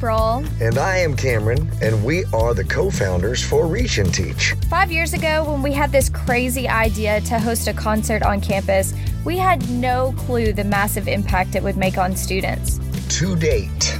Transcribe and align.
April. 0.00 0.42
And 0.62 0.78
I 0.78 0.96
am 0.96 1.14
Cameron, 1.14 1.70
and 1.82 2.02
we 2.02 2.24
are 2.32 2.54
the 2.54 2.64
co 2.64 2.90
founders 2.90 3.44
for 3.44 3.66
Reach 3.66 3.98
and 3.98 4.12
Teach. 4.14 4.54
Five 4.70 4.90
years 4.90 5.12
ago, 5.12 5.44
when 5.44 5.60
we 5.60 5.72
had 5.72 5.92
this 5.92 6.08
crazy 6.08 6.66
idea 6.66 7.20
to 7.22 7.38
host 7.38 7.68
a 7.68 7.74
concert 7.74 8.22
on 8.22 8.40
campus, 8.40 8.94
we 9.26 9.36
had 9.36 9.68
no 9.68 10.14
clue 10.16 10.54
the 10.54 10.64
massive 10.64 11.06
impact 11.06 11.54
it 11.54 11.62
would 11.62 11.76
make 11.76 11.98
on 11.98 12.16
students. 12.16 12.80
To 13.18 13.36
date, 13.36 13.98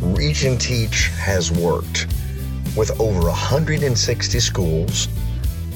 Reach 0.00 0.44
and 0.44 0.60
Teach 0.60 1.08
has 1.18 1.50
worked 1.50 2.06
with 2.76 2.92
over 3.00 3.22
160 3.22 4.38
schools, 4.38 5.08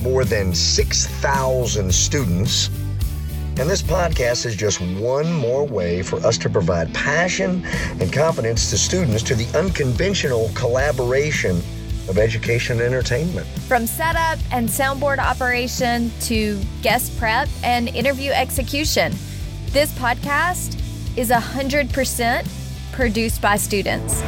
more 0.00 0.24
than 0.24 0.54
6,000 0.54 1.92
students 1.92 2.70
and 3.58 3.68
this 3.68 3.82
podcast 3.82 4.46
is 4.46 4.56
just 4.56 4.80
one 4.80 5.32
more 5.32 5.66
way 5.66 6.02
for 6.02 6.16
us 6.26 6.38
to 6.38 6.48
provide 6.48 6.92
passion 6.94 7.64
and 8.00 8.12
confidence 8.12 8.70
to 8.70 8.78
students 8.78 9.22
to 9.24 9.34
the 9.34 9.46
unconventional 9.58 10.50
collaboration 10.54 11.56
of 12.08 12.18
education 12.18 12.78
and 12.78 12.86
entertainment. 12.86 13.46
From 13.68 13.86
setup 13.86 14.38
and 14.50 14.68
soundboard 14.68 15.18
operation 15.18 16.10
to 16.22 16.60
guest 16.82 17.16
prep 17.18 17.48
and 17.62 17.88
interview 17.88 18.32
execution, 18.32 19.12
this 19.66 19.92
podcast 19.98 20.76
is 21.16 21.30
100% 21.30 22.46
produced 22.92 23.40
by 23.40 23.56
students. 23.56 24.22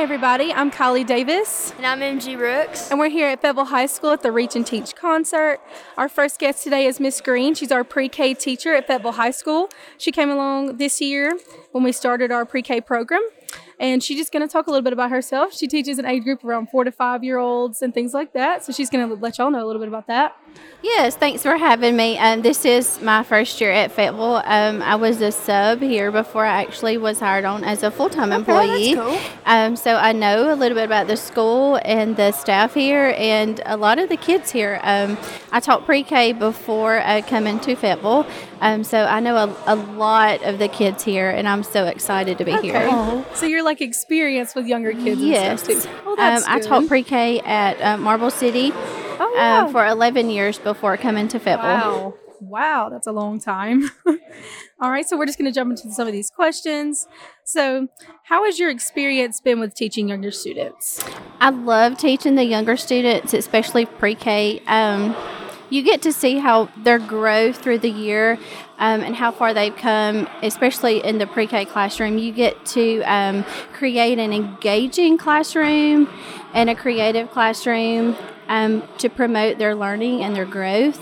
Hi, 0.00 0.04
everybody. 0.04 0.50
I'm 0.50 0.70
Kylie 0.70 1.04
Davis. 1.04 1.74
And 1.76 1.84
I'm 1.84 2.00
MG 2.00 2.38
Rooks. 2.38 2.90
And 2.90 2.98
we're 2.98 3.10
here 3.10 3.28
at 3.28 3.42
Fayetteville 3.42 3.66
High 3.66 3.84
School 3.84 4.12
at 4.12 4.22
the 4.22 4.32
Reach 4.32 4.56
and 4.56 4.66
Teach 4.66 4.96
concert. 4.96 5.60
Our 5.98 6.08
first 6.08 6.40
guest 6.40 6.64
today 6.64 6.86
is 6.86 6.98
Miss 6.98 7.20
Green. 7.20 7.54
She's 7.54 7.70
our 7.70 7.84
pre 7.84 8.08
K 8.08 8.32
teacher 8.32 8.74
at 8.74 8.86
Fayetteville 8.86 9.12
High 9.12 9.30
School. 9.30 9.68
She 9.98 10.10
came 10.10 10.30
along 10.30 10.78
this 10.78 11.02
year 11.02 11.38
when 11.72 11.84
we 11.84 11.92
started 11.92 12.32
our 12.32 12.46
pre 12.46 12.62
K 12.62 12.80
program 12.80 13.20
and 13.78 14.02
she's 14.02 14.18
just 14.18 14.32
going 14.32 14.46
to 14.46 14.50
talk 14.50 14.66
a 14.68 14.70
little 14.70 14.82
bit 14.82 14.94
about 14.94 15.10
herself. 15.10 15.54
She 15.54 15.66
teaches 15.66 15.98
an 15.98 16.06
age 16.06 16.24
group 16.24 16.44
around 16.44 16.70
four 16.70 16.84
to 16.84 16.92
five 16.92 17.22
year 17.22 17.36
olds 17.36 17.82
and 17.82 17.92
things 17.92 18.14
like 18.14 18.32
that. 18.32 18.64
So 18.64 18.72
she's 18.72 18.88
going 18.88 19.06
to 19.06 19.14
let 19.16 19.36
y'all 19.36 19.50
know 19.50 19.62
a 19.62 19.66
little 19.66 19.80
bit 19.80 19.88
about 19.88 20.06
that. 20.06 20.34
Yes, 20.82 21.14
thanks 21.14 21.42
for 21.42 21.58
having 21.58 21.94
me. 21.94 22.16
Um, 22.16 22.40
this 22.40 22.64
is 22.64 23.02
my 23.02 23.22
first 23.22 23.60
year 23.60 23.70
at 23.70 23.92
Fayetteville. 23.92 24.42
Um, 24.46 24.80
I 24.80 24.94
was 24.96 25.20
a 25.20 25.30
sub 25.30 25.82
here 25.82 26.10
before 26.10 26.46
I 26.46 26.62
actually 26.62 26.96
was 26.96 27.20
hired 27.20 27.44
on 27.44 27.64
as 27.64 27.82
a 27.82 27.90
full 27.90 28.08
time 28.08 28.32
okay, 28.32 28.36
employee. 28.36 28.94
Cool. 28.94 29.18
Um, 29.44 29.76
so 29.76 29.96
I 29.96 30.12
know 30.12 30.50
a 30.52 30.56
little 30.56 30.76
bit 30.76 30.84
about 30.84 31.06
the 31.06 31.18
school 31.18 31.78
and 31.84 32.16
the 32.16 32.32
staff 32.32 32.72
here 32.72 33.14
and 33.18 33.60
a 33.66 33.76
lot 33.76 33.98
of 33.98 34.08
the 34.08 34.16
kids 34.16 34.50
here. 34.50 34.80
Um, 34.82 35.18
I 35.52 35.60
taught 35.60 35.84
pre 35.84 36.02
K 36.02 36.32
before 36.32 37.00
uh, 37.00 37.20
coming 37.26 37.60
to 37.60 37.76
Fayetteville. 37.76 38.26
Um, 38.62 38.82
so 38.82 39.04
I 39.04 39.20
know 39.20 39.36
a, 39.36 39.74
a, 39.74 39.76
lot 39.76 40.42
of 40.42 40.58
the 40.58 40.68
kids 40.68 41.02
here, 41.02 41.30
and 41.30 41.48
I'm 41.48 41.62
so 41.62 41.86
excited 41.86 42.36
to 42.38 42.44
be 42.44 42.52
okay. 42.54 42.68
here. 42.68 43.24
So 43.34 43.46
you're 43.46 43.64
like 43.64 43.80
experienced 43.80 44.54
with 44.54 44.66
younger 44.66 44.92
kids 44.92 45.20
yes. 45.20 45.66
and 45.66 45.78
stuff 45.78 45.94
too. 45.94 46.00
Oh, 46.06 46.12
um, 46.12 46.42
I 46.46 46.60
taught 46.60 46.86
pre 46.86 47.02
K 47.02 47.40
at 47.40 47.80
uh, 47.82 47.96
Marble 47.98 48.30
City 48.30 48.72
oh, 49.30 49.34
yeah. 49.34 49.64
uh, 49.64 49.72
for 49.72 49.86
11 49.86 50.30
years 50.30 50.58
before 50.58 50.96
coming 50.96 51.28
to 51.28 51.38
Fayetteville. 51.38 52.10
Wow. 52.10 52.14
Wow, 52.40 52.88
that's 52.88 53.06
a 53.06 53.12
long 53.12 53.38
time. 53.38 53.90
All 54.80 54.90
right, 54.90 55.06
so 55.06 55.18
we're 55.18 55.26
just 55.26 55.38
going 55.38 55.50
to 55.50 55.54
jump 55.54 55.70
into 55.70 55.92
some 55.92 56.06
of 56.06 56.12
these 56.14 56.30
questions. 56.30 57.06
So, 57.44 57.88
how 58.24 58.46
has 58.46 58.58
your 58.58 58.70
experience 58.70 59.40
been 59.40 59.60
with 59.60 59.74
teaching 59.74 60.08
younger 60.08 60.30
students? 60.30 61.04
I 61.38 61.50
love 61.50 61.98
teaching 61.98 62.36
the 62.36 62.44
younger 62.44 62.78
students, 62.78 63.34
especially 63.34 63.84
pre 63.84 64.14
K. 64.14 64.62
Um, 64.66 65.14
you 65.68 65.82
get 65.82 66.02
to 66.02 66.12
see 66.12 66.38
how 66.38 66.68
their 66.82 66.98
growth 66.98 67.58
through 67.58 67.78
the 67.78 67.90
year 67.90 68.38
um, 68.78 69.02
and 69.02 69.14
how 69.14 69.30
far 69.30 69.54
they've 69.54 69.76
come, 69.76 70.26
especially 70.42 71.04
in 71.04 71.18
the 71.18 71.26
pre 71.26 71.46
K 71.46 71.66
classroom. 71.66 72.16
You 72.16 72.32
get 72.32 72.64
to 72.66 73.02
um, 73.02 73.44
create 73.74 74.18
an 74.18 74.32
engaging 74.32 75.18
classroom 75.18 76.08
and 76.54 76.70
a 76.70 76.74
creative 76.74 77.30
classroom 77.30 78.16
um, 78.50 78.86
to 78.98 79.08
promote 79.08 79.56
their 79.56 79.74
learning 79.74 80.22
and 80.22 80.36
their 80.36 80.44
growth. 80.44 81.00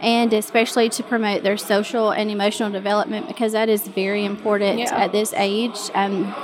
And 0.00 0.32
especially 0.32 0.88
to 0.90 1.02
promote 1.04 1.44
their 1.44 1.56
social 1.56 2.10
and 2.10 2.28
emotional 2.28 2.70
development 2.70 3.28
because 3.28 3.52
that 3.52 3.68
is 3.68 3.86
very 3.86 4.24
important 4.24 4.80
yeah. 4.80 4.96
at 4.96 5.12
this 5.12 5.32
age 5.32 5.78
um, 5.94 6.34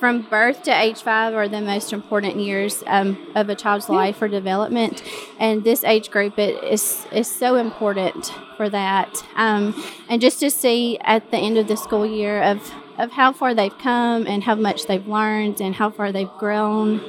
from 0.00 0.22
birth 0.22 0.62
to 0.62 0.70
age 0.70 1.02
five 1.02 1.34
are 1.34 1.46
the 1.46 1.60
most 1.60 1.92
important 1.92 2.36
years 2.36 2.82
um, 2.86 3.18
of 3.34 3.50
a 3.50 3.54
child's 3.54 3.90
life 3.90 4.16
for 4.16 4.28
development, 4.28 5.02
and 5.38 5.62
this 5.62 5.84
age 5.84 6.10
group 6.10 6.38
it 6.38 6.64
is 6.64 7.06
is 7.12 7.28
so 7.30 7.56
important 7.56 8.32
for 8.56 8.70
that. 8.70 9.22
Um, 9.36 9.74
and 10.08 10.20
just 10.20 10.40
to 10.40 10.50
see 10.50 10.98
at 11.02 11.30
the 11.30 11.36
end 11.36 11.58
of 11.58 11.68
the 11.68 11.76
school 11.76 12.06
year 12.06 12.42
of 12.42 12.72
of 12.98 13.12
how 13.12 13.32
far 13.32 13.54
they've 13.54 13.76
come 13.78 14.26
and 14.26 14.42
how 14.42 14.54
much 14.54 14.86
they've 14.86 15.06
learned 15.06 15.60
and 15.60 15.74
how 15.74 15.90
far 15.90 16.12
they've 16.12 16.32
grown. 16.38 17.00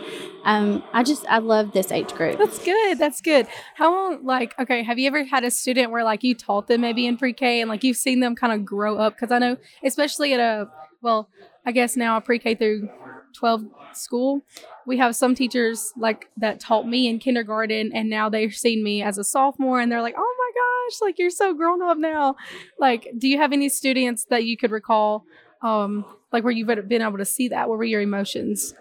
Um, 0.43 0.83
I 0.91 1.03
just 1.03 1.25
I 1.27 1.37
love 1.37 1.71
this 1.71 1.91
age 1.91 2.13
group. 2.13 2.37
That's 2.37 2.63
good. 2.63 2.97
That's 2.97 3.21
good. 3.21 3.47
How 3.75 3.91
long? 3.91 4.25
Like, 4.25 4.57
okay, 4.59 4.83
have 4.83 4.97
you 4.97 5.07
ever 5.07 5.23
had 5.23 5.43
a 5.43 5.51
student 5.51 5.91
where 5.91 6.03
like 6.03 6.23
you 6.23 6.33
taught 6.33 6.67
them 6.67 6.81
maybe 6.81 7.05
in 7.05 7.17
pre-K 7.17 7.61
and 7.61 7.69
like 7.69 7.83
you've 7.83 7.97
seen 7.97 8.19
them 8.21 8.35
kind 8.35 8.53
of 8.53 8.65
grow 8.65 8.97
up? 8.97 9.15
Because 9.15 9.31
I 9.31 9.39
know, 9.39 9.57
especially 9.83 10.33
at 10.33 10.39
a 10.39 10.67
well, 11.01 11.29
I 11.65 11.71
guess 11.71 11.95
now 11.95 12.17
a 12.17 12.21
pre-K 12.21 12.55
through 12.55 12.89
12 13.33 13.65
school, 13.93 14.41
we 14.85 14.97
have 14.97 15.15
some 15.15 15.35
teachers 15.35 15.91
like 15.97 16.29
that 16.37 16.59
taught 16.59 16.87
me 16.87 17.07
in 17.07 17.19
kindergarten 17.19 17.91
and 17.93 18.09
now 18.09 18.29
they've 18.29 18.53
seen 18.53 18.83
me 18.83 19.01
as 19.03 19.17
a 19.17 19.23
sophomore 19.23 19.79
and 19.79 19.91
they're 19.91 20.01
like, 20.01 20.15
"Oh 20.17 20.35
my 20.39 20.89
gosh, 20.89 21.01
like 21.01 21.19
you're 21.19 21.29
so 21.29 21.53
grown 21.53 21.83
up 21.83 21.97
now." 21.97 22.35
Like, 22.79 23.07
do 23.17 23.27
you 23.27 23.37
have 23.37 23.53
any 23.53 23.69
students 23.69 24.25
that 24.25 24.43
you 24.45 24.57
could 24.57 24.71
recall 24.71 25.25
um 25.61 26.03
like 26.31 26.43
where 26.43 26.51
you've 26.51 26.67
been 26.67 27.01
able 27.01 27.19
to 27.19 27.25
see 27.25 27.49
that? 27.49 27.69
What 27.69 27.77
were 27.77 27.83
your 27.83 28.01
emotions? 28.01 28.73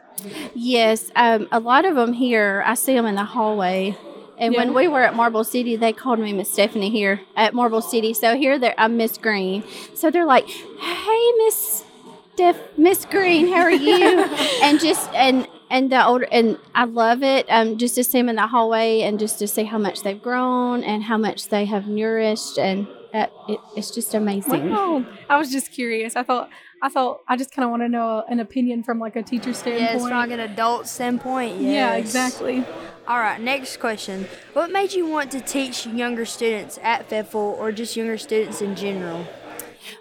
Yes, 0.54 1.10
um, 1.16 1.48
a 1.50 1.60
lot 1.60 1.84
of 1.84 1.96
them 1.96 2.12
here, 2.12 2.62
I 2.66 2.74
see 2.74 2.94
them 2.94 3.06
in 3.06 3.14
the 3.14 3.24
hallway 3.24 3.96
and 4.40 4.54
yeah. 4.54 4.60
when 4.60 4.74
we 4.74 4.88
were 4.88 5.02
at 5.02 5.14
Marble 5.14 5.44
City, 5.44 5.76
they 5.76 5.92
called 5.92 6.18
me 6.18 6.32
Miss 6.32 6.50
Stephanie 6.50 6.88
here 6.88 7.20
at 7.36 7.52
Marble 7.52 7.82
City. 7.82 8.14
So 8.14 8.38
here 8.38 8.58
I'm 8.78 8.96
Miss 8.96 9.18
Green. 9.18 9.62
So 9.94 10.10
they're 10.10 10.24
like, 10.24 10.48
"Hey, 10.48 11.32
Miss 11.44 11.84
Steph, 12.32 12.56
Miss 12.78 13.04
Green, 13.04 13.48
how 13.48 13.60
are 13.60 13.70
you?" 13.70 14.24
and 14.62 14.80
just 14.80 15.12
and 15.12 15.46
and 15.70 15.92
the 15.92 16.04
older 16.04 16.26
and 16.32 16.58
I 16.74 16.84
love 16.84 17.22
it. 17.22 17.46
Um, 17.50 17.76
just 17.76 17.94
to 17.96 18.02
see 18.02 18.18
them 18.18 18.30
in 18.30 18.36
the 18.36 18.46
hallway 18.46 19.02
and 19.02 19.18
just 19.18 19.38
to 19.40 19.46
see 19.46 19.64
how 19.64 19.76
much 19.76 20.02
they've 20.02 20.20
grown 20.20 20.84
and 20.84 21.02
how 21.02 21.18
much 21.18 21.50
they 21.50 21.66
have 21.66 21.86
nourished 21.86 22.58
and 22.58 22.88
uh, 23.12 23.26
it, 23.46 23.60
it's 23.76 23.90
just 23.90 24.14
amazing. 24.14 24.70
Wow. 24.70 25.04
I 25.28 25.36
was 25.36 25.52
just 25.52 25.70
curious. 25.70 26.16
I 26.16 26.22
thought 26.22 26.48
I 26.82 26.88
thought 26.88 27.22
I 27.28 27.36
just 27.36 27.52
kind 27.52 27.64
of 27.64 27.70
want 27.70 27.82
to 27.82 27.88
know 27.88 28.24
an 28.28 28.40
opinion 28.40 28.82
from 28.82 28.98
like 28.98 29.16
a 29.16 29.22
teacher 29.22 29.52
standpoint. 29.52 29.80
Yes, 29.92 30.00
from 30.02 30.10
like 30.10 30.30
an 30.30 30.40
adult 30.40 30.86
standpoint. 30.86 31.60
Yes. 31.60 31.72
Yeah, 31.72 31.94
exactly. 31.94 32.64
All 33.06 33.18
right, 33.18 33.40
next 33.40 33.78
question. 33.78 34.26
What 34.52 34.70
made 34.70 34.92
you 34.92 35.06
want 35.06 35.30
to 35.32 35.40
teach 35.40 35.86
younger 35.86 36.24
students 36.24 36.78
at 36.82 37.08
Fayetteville 37.08 37.56
or 37.58 37.72
just 37.72 37.96
younger 37.96 38.16
students 38.16 38.62
in 38.62 38.76
general? 38.76 39.26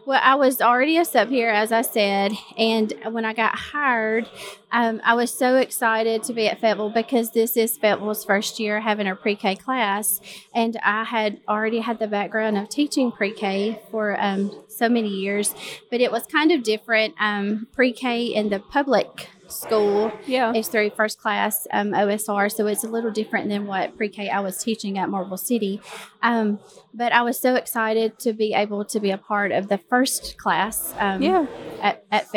Well, 0.05 0.19
I 0.23 0.35
was 0.35 0.61
already 0.61 0.97
a 0.97 1.05
sub 1.05 1.29
here, 1.29 1.49
as 1.49 1.71
I 1.71 1.81
said, 1.81 2.33
and 2.57 2.93
when 3.11 3.25
I 3.25 3.33
got 3.33 3.55
hired, 3.55 4.29
um, 4.71 5.01
I 5.03 5.15
was 5.15 5.33
so 5.33 5.57
excited 5.57 6.23
to 6.23 6.33
be 6.33 6.47
at 6.47 6.59
Fayetteville 6.59 6.91
because 6.91 7.31
this 7.31 7.57
is 7.57 7.77
Fayetteville's 7.77 8.23
first 8.23 8.59
year 8.59 8.79
having 8.81 9.07
a 9.07 9.15
pre 9.15 9.35
K 9.35 9.55
class, 9.55 10.21
and 10.53 10.77
I 10.83 11.03
had 11.03 11.41
already 11.47 11.79
had 11.79 11.99
the 11.99 12.07
background 12.07 12.57
of 12.57 12.69
teaching 12.69 13.11
pre 13.11 13.31
K 13.31 13.81
for 13.91 14.19
um, 14.19 14.63
so 14.67 14.89
many 14.89 15.09
years, 15.09 15.53
but 15.89 16.01
it 16.01 16.11
was 16.11 16.25
kind 16.25 16.51
of 16.51 16.63
different. 16.63 17.15
Um, 17.19 17.67
pre 17.73 17.91
K 17.91 18.25
in 18.25 18.49
the 18.49 18.59
public 18.59 19.29
school 19.49 20.11
yeah. 20.25 20.53
is 20.53 20.67
through 20.67 20.91
first 20.91 21.19
class 21.19 21.67
um, 21.71 21.91
OSR, 21.91 22.51
so 22.51 22.67
it's 22.67 22.83
a 22.83 22.87
little 22.87 23.11
different 23.11 23.49
than 23.49 23.65
what 23.65 23.97
pre 23.97 24.09
K 24.09 24.29
I 24.29 24.39
was 24.39 24.63
teaching 24.63 24.97
at 24.97 25.09
Marble 25.09 25.37
City. 25.37 25.81
Um, 26.21 26.59
but 26.93 27.11
I 27.11 27.21
was 27.21 27.39
so 27.39 27.55
excited 27.55 28.19
to 28.19 28.33
be 28.33 28.53
able 28.53 28.85
to 28.85 28.99
be 28.99 29.11
a 29.11 29.17
part 29.17 29.51
of 29.51 29.67
the 29.67 29.77
first 29.77 30.37
class 30.37 30.93
um, 30.97 31.21
yeah. 31.21 31.45
at, 31.81 32.05
at. 32.11 32.27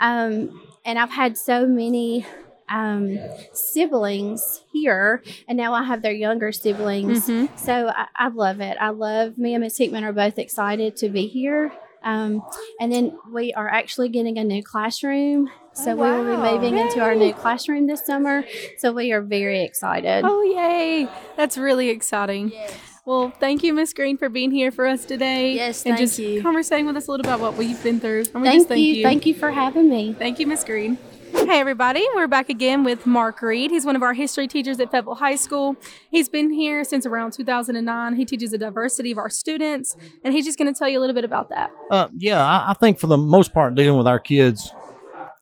Um, 0.00 0.60
and 0.84 0.98
I've 0.98 1.10
had 1.10 1.38
so 1.38 1.66
many 1.66 2.26
um, 2.68 3.18
siblings 3.52 4.62
here, 4.72 5.22
and 5.48 5.56
now 5.56 5.74
I 5.74 5.82
have 5.84 6.02
their 6.02 6.12
younger 6.12 6.52
siblings. 6.52 7.26
Mm-hmm. 7.26 7.56
So 7.56 7.88
I, 7.88 8.06
I, 8.16 8.28
love 8.28 8.60
it. 8.60 8.76
I 8.80 8.90
love 8.90 9.38
me 9.38 9.54
and 9.54 9.62
Miss 9.62 9.78
Hickman 9.78 10.04
are 10.04 10.12
both 10.12 10.38
excited 10.38 10.96
to 10.96 11.08
be 11.08 11.26
here. 11.26 11.72
Um, 12.02 12.42
and 12.80 12.92
then 12.92 13.18
we 13.32 13.52
are 13.54 13.68
actually 13.68 14.10
getting 14.10 14.38
a 14.38 14.44
new 14.44 14.62
classroom. 14.62 15.50
So 15.74 15.90
oh, 15.90 15.96
wow. 15.96 16.20
we 16.20 16.26
will 16.26 16.36
be 16.36 16.52
moving 16.52 16.76
yay. 16.76 16.82
into 16.82 17.00
our 17.00 17.16
new 17.16 17.34
classroom 17.34 17.88
this 17.88 18.06
summer. 18.06 18.44
So 18.78 18.92
we 18.92 19.12
are 19.12 19.20
very 19.20 19.64
excited. 19.64 20.24
Oh, 20.24 20.42
yay! 20.42 21.08
That's 21.36 21.58
really 21.58 21.88
exciting. 21.88 22.52
Yes. 22.52 22.72
Well, 23.04 23.32
thank 23.38 23.62
you, 23.62 23.74
Miss 23.74 23.92
Green, 23.92 24.16
for 24.16 24.28
being 24.28 24.52
here 24.52 24.70
for 24.70 24.86
us 24.86 25.04
today. 25.04 25.52
Yes, 25.54 25.84
and 25.84 25.98
just 25.98 26.18
you. 26.18 26.40
conversating 26.40 26.86
with 26.86 26.96
us 26.96 27.08
a 27.08 27.10
little 27.10 27.26
about 27.26 27.40
what 27.40 27.56
we've 27.56 27.82
been 27.82 28.00
through. 28.00 28.26
Thank, 28.26 28.68
thank 28.68 28.80
you. 28.80 28.94
you. 28.94 29.02
Thank 29.02 29.26
you 29.26 29.34
for 29.34 29.50
having 29.50 29.90
me. 29.90 30.14
Thank 30.14 30.38
you, 30.38 30.46
Miss 30.46 30.62
Green. 30.64 30.96
Hey, 31.32 31.58
everybody. 31.58 32.06
We're 32.14 32.28
back 32.28 32.48
again 32.48 32.84
with 32.84 33.04
Mark 33.04 33.42
Reed. 33.42 33.72
He's 33.72 33.84
one 33.84 33.96
of 33.96 34.02
our 34.02 34.14
history 34.14 34.46
teachers 34.46 34.78
at 34.78 34.92
Fayetteville 34.92 35.16
High 35.16 35.34
School. 35.34 35.76
He's 36.08 36.28
been 36.28 36.50
here 36.50 36.84
since 36.84 37.04
around 37.04 37.32
2009. 37.32 38.14
He 38.14 38.24
teaches 38.24 38.52
a 38.52 38.58
diversity 38.58 39.10
of 39.10 39.18
our 39.18 39.28
students, 39.28 39.96
and 40.22 40.32
he's 40.32 40.44
just 40.44 40.56
going 40.56 40.72
to 40.72 40.78
tell 40.78 40.88
you 40.88 40.98
a 40.98 41.02
little 41.02 41.14
bit 41.14 41.24
about 41.24 41.50
that. 41.50 41.72
Uh, 41.90 42.08
yeah, 42.16 42.42
I, 42.42 42.70
I 42.70 42.74
think 42.74 43.00
for 43.00 43.08
the 43.08 43.18
most 43.18 43.52
part, 43.52 43.74
dealing 43.74 43.98
with 43.98 44.06
our 44.06 44.20
kids 44.20 44.72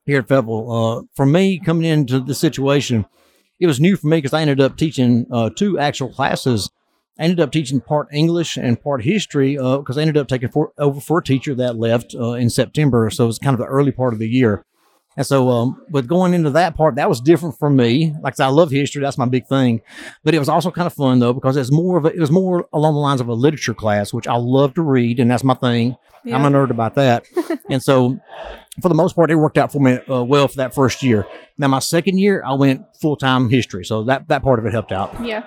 here 0.05 0.19
at 0.19 0.27
Fayetteville, 0.27 0.71
uh, 0.71 1.01
for 1.15 1.25
me 1.25 1.59
coming 1.59 1.85
into 1.85 2.19
the 2.19 2.35
situation, 2.35 3.05
it 3.59 3.67
was 3.67 3.79
new 3.79 3.95
for 3.95 4.07
me 4.07 4.17
because 4.17 4.33
I 4.33 4.41
ended 4.41 4.59
up 4.59 4.77
teaching 4.77 5.25
uh, 5.31 5.49
two 5.49 5.79
actual 5.79 6.09
classes. 6.09 6.69
I 7.17 7.23
ended 7.23 7.39
up 7.39 7.51
teaching 7.51 7.79
part 7.79 8.07
English 8.11 8.57
and 8.57 8.81
part 8.81 9.03
history 9.03 9.55
because 9.55 9.97
I 9.97 10.01
ended 10.01 10.17
up 10.17 10.27
taking 10.27 10.49
for, 10.49 10.73
over 10.77 10.99
for 10.99 11.19
a 11.19 11.23
teacher 11.23 11.55
that 11.55 11.77
left 11.77 12.15
uh, 12.15 12.31
in 12.31 12.49
September. 12.49 13.09
So 13.09 13.25
it 13.25 13.27
was 13.27 13.39
kind 13.39 13.53
of 13.53 13.59
the 13.59 13.67
early 13.67 13.91
part 13.91 14.13
of 14.13 14.19
the 14.19 14.27
year. 14.27 14.65
And 15.15 15.25
so, 15.25 15.49
um, 15.49 15.81
with 15.89 16.07
going 16.07 16.33
into 16.33 16.49
that 16.51 16.75
part, 16.75 16.95
that 16.95 17.09
was 17.09 17.21
different 17.21 17.57
for 17.57 17.69
me. 17.69 18.15
Like 18.21 18.33
I, 18.33 18.35
said, 18.35 18.45
I 18.45 18.49
love 18.49 18.71
history; 18.71 19.01
that's 19.01 19.17
my 19.17 19.25
big 19.25 19.47
thing. 19.47 19.81
But 20.23 20.33
it 20.33 20.39
was 20.39 20.49
also 20.49 20.71
kind 20.71 20.87
of 20.87 20.93
fun 20.93 21.19
though 21.19 21.33
because 21.33 21.55
it's 21.55 21.71
more 21.71 21.97
of 21.97 22.05
a, 22.05 22.09
it 22.09 22.19
was 22.19 22.31
more 22.31 22.67
along 22.73 22.93
the 22.95 22.99
lines 22.99 23.21
of 23.21 23.27
a 23.27 23.33
literature 23.33 23.73
class, 23.73 24.13
which 24.13 24.27
I 24.27 24.35
love 24.35 24.73
to 24.75 24.81
read, 24.81 25.19
and 25.19 25.29
that's 25.29 25.43
my 25.43 25.53
thing. 25.53 25.97
Yeah. 26.25 26.37
I'm 26.37 26.45
a 26.45 26.49
nerd 26.49 26.69
about 26.69 26.95
that. 26.95 27.25
and 27.69 27.83
so, 27.83 28.17
for 28.81 28.89
the 28.89 28.95
most 28.95 29.15
part, 29.15 29.29
it 29.29 29.35
worked 29.35 29.57
out 29.57 29.71
for 29.71 29.79
me 29.79 29.99
uh, 30.09 30.23
well 30.23 30.47
for 30.47 30.57
that 30.57 30.73
first 30.73 31.03
year. 31.03 31.27
Now, 31.57 31.67
my 31.67 31.79
second 31.79 32.17
year, 32.17 32.43
I 32.45 32.53
went 32.53 32.83
full 32.99 33.15
time 33.15 33.49
history, 33.49 33.85
so 33.85 34.03
that 34.05 34.27
that 34.29 34.41
part 34.41 34.59
of 34.59 34.65
it 34.65 34.71
helped 34.73 34.91
out. 34.91 35.23
Yeah. 35.23 35.43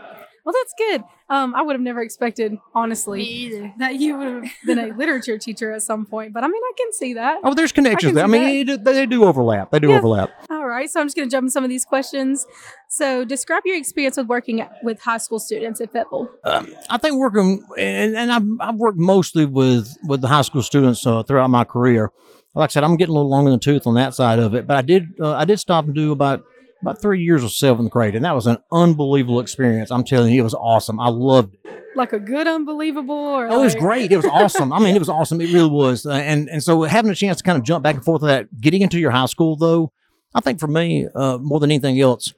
Well, 0.46 0.54
that's 0.56 0.74
good. 0.78 1.02
Um, 1.28 1.56
I 1.56 1.62
would 1.62 1.74
have 1.74 1.80
never 1.82 2.00
expected, 2.02 2.56
honestly, 2.72 3.72
that 3.80 3.96
you 3.96 4.16
would 4.16 4.28
have 4.44 4.52
been 4.64 4.78
a 4.78 4.86
literature 4.96 5.38
teacher 5.38 5.72
at 5.72 5.82
some 5.82 6.06
point. 6.06 6.32
But 6.32 6.44
I 6.44 6.46
mean, 6.46 6.62
I 6.62 6.72
can 6.76 6.92
see 6.92 7.14
that. 7.14 7.40
Oh, 7.42 7.52
there's 7.52 7.72
connections 7.72 8.10
can 8.10 8.14
there. 8.14 8.24
I 8.24 8.28
mean, 8.28 8.68
it, 8.68 8.84
they 8.84 9.06
do 9.06 9.24
overlap. 9.24 9.72
They 9.72 9.80
do 9.80 9.88
Yeah. 9.90 9.96
overlap. 9.96 10.30
All 10.48 10.64
right. 10.64 10.88
So 10.88 11.00
I'm 11.00 11.06
just 11.06 11.16
going 11.16 11.28
to 11.28 11.34
jump 11.34 11.46
in 11.46 11.50
some 11.50 11.64
of 11.64 11.68
these 11.70 11.84
questions. 11.84 12.46
So, 12.88 13.24
describe 13.24 13.62
your 13.64 13.76
experience 13.76 14.16
with 14.18 14.28
working 14.28 14.64
with 14.84 15.00
high 15.00 15.18
school 15.18 15.40
students 15.40 15.80
at 15.80 15.92
Fayetteville. 15.92 16.30
Um, 16.44 16.72
I 16.88 16.98
think 16.98 17.16
working, 17.16 17.64
and, 17.76 18.16
and 18.16 18.30
I've, 18.30 18.46
I've 18.60 18.76
worked 18.76 18.98
mostly 18.98 19.46
with 19.46 19.96
with 20.04 20.20
the 20.20 20.28
high 20.28 20.42
school 20.42 20.62
students 20.62 21.04
uh, 21.04 21.24
throughout 21.24 21.50
my 21.50 21.64
career. 21.64 22.12
Like 22.54 22.70
I 22.70 22.72
said, 22.72 22.84
I'm 22.84 22.96
getting 22.96 23.10
a 23.10 23.14
little 23.18 23.28
long 23.30 23.46
in 23.46 23.52
the 23.52 23.58
tooth 23.58 23.84
on 23.88 23.94
that 23.94 24.14
side 24.14 24.38
of 24.38 24.54
it, 24.54 24.68
but 24.68 24.76
I 24.76 24.82
did 24.82 25.08
uh, 25.20 25.32
I 25.34 25.44
did 25.44 25.58
stop 25.58 25.86
and 25.86 25.94
do 25.94 26.12
about 26.12 26.44
about 26.86 27.00
three 27.02 27.22
years 27.22 27.42
of 27.42 27.52
seventh 27.52 27.90
grade, 27.90 28.14
and 28.14 28.24
that 28.24 28.34
was 28.34 28.46
an 28.46 28.58
unbelievable 28.72 29.40
experience. 29.40 29.90
I'm 29.90 30.04
telling 30.04 30.32
you, 30.32 30.40
it 30.40 30.44
was 30.44 30.54
awesome. 30.54 31.00
I 31.00 31.08
loved 31.08 31.54
it. 31.64 31.82
Like 31.96 32.12
a 32.12 32.20
good 32.20 32.46
unbelievable 32.46 33.14
or 33.14 33.48
Oh, 33.48 33.60
it 33.60 33.64
was 33.64 33.74
great. 33.74 34.12
It 34.12 34.16
was 34.16 34.26
awesome. 34.26 34.72
I 34.72 34.78
mean, 34.78 34.94
it 34.94 34.98
was 34.98 35.08
awesome. 35.08 35.40
It 35.40 35.52
really 35.52 35.70
was. 35.70 36.04
Uh, 36.04 36.12
and 36.12 36.48
and 36.50 36.62
so 36.62 36.82
having 36.82 37.10
a 37.10 37.14
chance 37.14 37.38
to 37.38 37.42
kind 37.42 37.58
of 37.58 37.64
jump 37.64 37.82
back 37.82 37.94
and 37.94 38.04
forth 38.04 38.22
with 38.22 38.30
that, 38.30 38.60
getting 38.60 38.82
into 38.82 38.98
your 39.00 39.10
high 39.12 39.26
school 39.26 39.56
though, 39.56 39.92
I 40.34 40.40
think 40.40 40.60
for 40.60 40.66
me, 40.66 41.08
uh, 41.14 41.38
more 41.38 41.58
than 41.58 41.70
anything 41.70 41.98
else, 41.98 42.34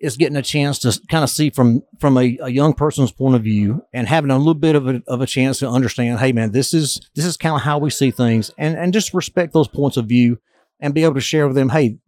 is 0.00 0.16
getting 0.16 0.36
a 0.36 0.42
chance 0.42 0.78
to 0.80 0.98
kind 1.08 1.22
of 1.22 1.28
see 1.30 1.50
from 1.50 1.82
from 2.00 2.16
a, 2.16 2.38
a 2.40 2.48
young 2.48 2.72
person's 2.72 3.12
point 3.12 3.34
of 3.36 3.42
view 3.42 3.82
and 3.92 4.08
having 4.08 4.30
a 4.30 4.38
little 4.38 4.54
bit 4.54 4.74
of 4.74 4.88
a, 4.88 5.02
of 5.06 5.20
a 5.20 5.26
chance 5.26 5.58
to 5.58 5.68
understand, 5.68 6.18
hey 6.18 6.32
man, 6.32 6.52
this 6.52 6.72
is 6.72 6.98
this 7.14 7.26
is 7.26 7.36
kind 7.36 7.54
of 7.54 7.60
how 7.62 7.78
we 7.78 7.90
see 7.90 8.10
things, 8.10 8.50
and 8.56 8.76
and 8.78 8.94
just 8.94 9.12
respect 9.12 9.52
those 9.52 9.68
points 9.68 9.98
of 9.98 10.06
view 10.06 10.38
and 10.80 10.94
be 10.94 11.04
able 11.04 11.14
to 11.14 11.20
share 11.20 11.46
with 11.46 11.56
them, 11.56 11.68
hey. 11.68 11.98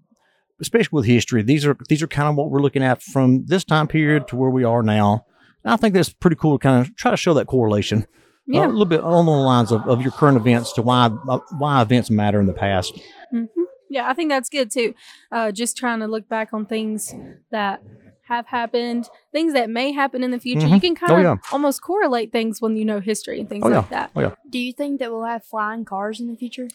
Especially 0.60 0.96
with 0.96 1.06
history, 1.06 1.43
these 1.43 1.64
are 1.64 1.76
these 1.88 2.02
are 2.02 2.08
kind 2.08 2.28
of 2.28 2.34
what 2.34 2.50
we're 2.50 2.60
looking 2.60 2.82
at 2.82 3.02
from 3.02 3.44
this 3.46 3.64
time 3.64 3.87
period 3.87 4.26
to 4.28 4.37
where 4.37 4.50
we 4.50 4.64
are 4.64 4.82
now. 4.82 5.25
And 5.64 5.72
I 5.72 5.76
think 5.76 5.94
that's 5.94 6.08
pretty 6.10 6.37
cool 6.37 6.58
to 6.58 6.62
kind 6.62 6.81
of 6.84 6.96
try 6.96 7.10
to 7.12 7.16
show 7.16 7.34
that 7.34 7.46
correlation 7.46 8.06
Yeah. 8.46 8.66
a 8.66 8.69
little 8.69 8.84
bit 8.84 9.00
along 9.05 9.26
the 9.26 9.32
lines 9.32 9.70
of, 9.72 9.82
of 9.87 10.02
your 10.02 10.10
current 10.12 10.37
events 10.37 10.72
to 10.75 10.82
why 10.82 11.10
uh, 11.28 11.38
why 11.58 11.81
events 11.82 12.10
matter 12.10 12.40
in 12.40 12.46
the 12.46 12.52
past. 12.55 12.99
hmm 13.31 13.44
Yeah, 13.90 14.08
I 14.10 14.14
think 14.14 14.31
that's 14.31 14.49
good 14.49 14.70
too. 14.70 14.94
Uh, 15.31 15.52
just 15.52 15.76
trying 15.76 16.00
to 16.00 16.06
look 16.08 16.28
back 16.28 16.52
on 16.52 16.66
things 16.66 17.14
that 17.50 17.81
have 18.22 18.46
happened, 18.46 19.08
things 19.32 19.55
that 19.55 19.70
may 19.70 19.90
happen 19.93 20.22
in 20.22 20.31
the 20.32 20.38
future. 20.40 20.66
You 20.66 20.75
Mhm. 20.76 20.81
can 20.82 20.94
kind 20.94 21.12
Oh, 21.12 21.16
of 21.16 21.22
yeah. 21.22 21.37
almost 21.52 21.81
correlate 21.81 22.31
things 22.31 22.60
when 22.60 22.76
you 22.76 22.84
know 22.84 23.00
history 23.00 23.40
and 23.40 23.49
things 23.49 23.64
Oh, 23.64 23.70
yeah. 23.70 23.76
like 23.78 23.88
that. 23.90 24.10
Oh 24.16 24.20
yeah. 24.20 24.34
Do 24.50 24.58
you 24.58 24.72
think 24.75 24.99
that 25.00 25.10
we'll 25.10 25.25
have 25.25 25.44
flying 25.44 25.84
cars 25.87 26.20
in 26.20 26.26
the 26.28 26.37
future? 26.37 26.69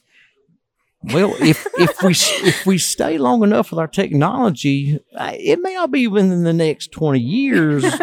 Well, 1.12 1.36
if 1.42 1.66
if 1.78 2.02
we 2.02 2.12
if 2.48 2.66
we 2.66 2.78
stay 2.78 3.18
long 3.18 3.44
enough 3.44 3.72
with 3.72 3.80
our 3.80 3.88
technology, 3.88 5.00
uh, 5.18 5.34
it 5.38 5.60
may 5.62 5.74
not 5.74 5.92
be 5.92 6.08
within 6.08 6.44
the 6.44 6.54
next 6.54 6.92
twenty 6.94 7.20
years, 7.20 7.84
but 7.84 8.00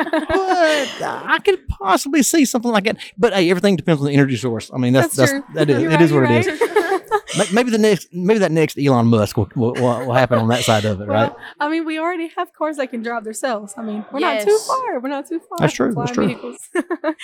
I 1.03 1.39
could 1.45 1.67
possibly 1.69 2.23
see 2.23 2.45
something 2.45 2.71
like 2.71 2.85
that. 2.85 2.99
But 3.17 3.33
hey, 3.33 3.49
everything 3.51 3.77
depends 3.77 4.01
on 4.03 4.07
the 4.09 4.13
energy 4.13 4.37
source. 4.37 4.71
I 4.75 4.77
mean, 4.79 4.93
that's 4.93 5.17
That's 5.17 5.33
that's, 5.33 5.55
that 5.55 5.71
is 5.71 5.83
it 5.83 5.87
right, 5.87 6.01
is 6.03 6.13
what 6.13 6.19
you're 6.19 6.25
it 6.33 6.47
is. 6.47 6.61
right. 6.61 7.01
Ma- 7.39 7.45
Maybe 7.53 7.71
the 7.71 7.79
next 7.79 8.09
maybe 8.13 8.39
that 8.41 8.53
next 8.53 8.77
Elon 8.79 9.07
Musk 9.07 9.37
will 9.37 9.49
will, 9.57 9.73
will, 9.75 10.07
will 10.07 10.13
happen 10.15 10.39
on 10.39 10.49
that 10.49 10.65
side 10.65 10.85
of 10.85 11.01
it, 11.01 11.07
right? 11.07 11.33
I 11.59 11.69
mean, 11.69 11.85
we 11.85 11.99
already 11.99 12.29
have 12.37 12.53
cars 12.53 12.77
that 12.77 12.91
can 12.91 13.03
drive 13.03 13.25
themselves. 13.25 13.75
I 13.79 13.83
mean, 13.83 14.05
we're 14.13 14.21
not 14.21 14.41
too 14.43 14.59
far. 14.67 15.01
We're 15.01 15.09
not 15.09 15.27
too 15.29 15.39
far. 15.41 15.59
That's 15.59 15.73
true, 15.73 15.95
that's 15.95 16.11
true. 16.13 16.57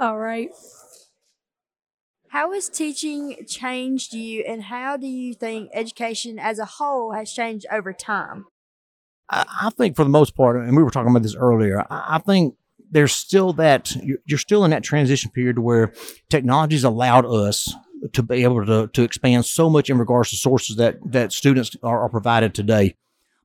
All 0.00 0.18
right. 0.18 0.50
How 2.30 2.52
has 2.52 2.68
teaching 2.68 3.36
changed 3.46 4.12
you, 4.12 4.44
and 4.46 4.64
how 4.64 4.96
do 4.96 5.06
you 5.06 5.34
think 5.34 5.70
education 5.72 6.38
as 6.38 6.58
a 6.58 6.64
whole 6.64 7.12
has 7.12 7.32
changed 7.32 7.66
over 7.72 7.92
time? 7.92 8.46
I, 9.30 9.70
think 9.76 9.94
for 9.94 10.04
the 10.04 10.10
most 10.10 10.34
part, 10.34 10.56
and 10.56 10.76
we 10.76 10.82
were 10.82 10.90
talking 10.90 11.10
about 11.10 11.22
this 11.22 11.36
earlier, 11.36 11.80
I, 11.90 12.16
I 12.16 12.18
think 12.18 12.54
there's 12.90 13.12
still 13.12 13.52
that 13.54 13.94
you're, 14.02 14.18
you're 14.26 14.38
still 14.38 14.64
in 14.64 14.70
that 14.70 14.82
transition 14.82 15.30
period 15.30 15.58
where 15.58 15.92
technology's 16.30 16.84
allowed 16.84 17.26
us 17.26 17.74
to 18.12 18.22
be 18.22 18.42
able 18.42 18.64
to, 18.64 18.88
to 18.88 19.02
expand 19.02 19.44
so 19.44 19.68
much 19.68 19.90
in 19.90 19.98
regards 19.98 20.30
to 20.30 20.36
sources 20.36 20.76
that, 20.76 20.96
that 21.04 21.32
students 21.32 21.76
are, 21.82 22.00
are 22.00 22.08
provided 22.08 22.54
today. 22.54 22.94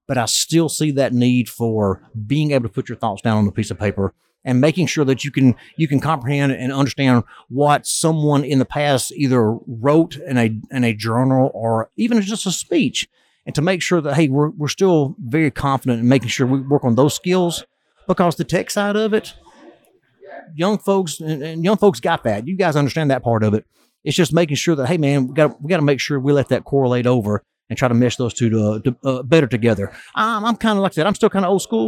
But 0.07 0.17
I 0.17 0.25
still 0.25 0.69
see 0.69 0.91
that 0.91 1.13
need 1.13 1.49
for 1.49 2.01
being 2.27 2.51
able 2.51 2.69
to 2.69 2.73
put 2.73 2.87
your 2.87 2.97
thoughts 2.97 3.21
down 3.21 3.37
on 3.37 3.47
a 3.47 3.51
piece 3.51 3.71
of 3.71 3.79
paper 3.79 4.13
and 4.45 4.59
making 4.59 4.87
sure 4.87 5.05
that 5.05 5.23
you 5.23 5.31
can 5.31 5.55
you 5.77 5.87
can 5.87 5.99
comprehend 5.99 6.51
and 6.51 6.71
understand 6.71 7.23
what 7.49 7.85
someone 7.85 8.43
in 8.43 8.59
the 8.59 8.65
past 8.65 9.11
either 9.13 9.53
wrote 9.67 10.17
in 10.17 10.37
a 10.37 10.59
in 10.71 10.83
a 10.83 10.93
journal 10.93 11.51
or 11.53 11.89
even 11.95 12.21
just 12.21 12.45
a 12.45 12.51
speech. 12.51 13.07
And 13.45 13.53
to 13.55 13.61
make 13.61 13.81
sure 13.81 14.01
that 14.01 14.15
hey 14.15 14.29
we're, 14.29 14.49
we're 14.49 14.67
still 14.67 15.15
very 15.19 15.51
confident 15.51 15.99
in 16.01 16.07
making 16.07 16.29
sure 16.29 16.47
we 16.47 16.61
work 16.61 16.83
on 16.83 16.95
those 16.95 17.13
skills 17.13 17.65
because 18.07 18.35
the 18.35 18.43
tech 18.43 18.69
side 18.69 18.95
of 18.95 19.13
it 19.13 19.33
young 20.55 20.77
folks 20.77 21.19
and, 21.19 21.41
and 21.41 21.63
young 21.63 21.77
folks 21.77 21.99
got 21.99 22.23
that. 22.23 22.47
You 22.47 22.55
guys 22.55 22.75
understand 22.75 23.11
that 23.11 23.23
part 23.23 23.43
of 23.43 23.53
it. 23.53 23.65
It's 24.03 24.15
just 24.15 24.33
making 24.33 24.57
sure 24.57 24.75
that 24.75 24.87
hey 24.87 24.97
man 24.97 25.27
we 25.27 25.33
got 25.33 25.61
we 25.61 25.69
got 25.69 25.77
to 25.77 25.83
make 25.83 25.99
sure 25.99 26.19
we 26.19 26.33
let 26.33 26.49
that 26.49 26.65
correlate 26.65 27.07
over 27.07 27.43
and 27.73 27.77
try 27.77 27.87
to 27.87 27.95
mesh 27.95 28.17
those 28.17 28.33
two 28.35 28.49
to, 28.49 28.79
to 28.85 28.95
uh, 29.03 29.23
better 29.23 29.47
together 29.47 29.91
i'm, 30.13 30.45
I'm 30.45 30.55
kind 30.55 30.77
of 30.77 30.83
like 30.83 30.93
that 30.93 31.07
i'm 31.07 31.15
still 31.15 31.29
kind 31.29 31.43
of 31.43 31.51
old 31.51 31.63
school 31.63 31.87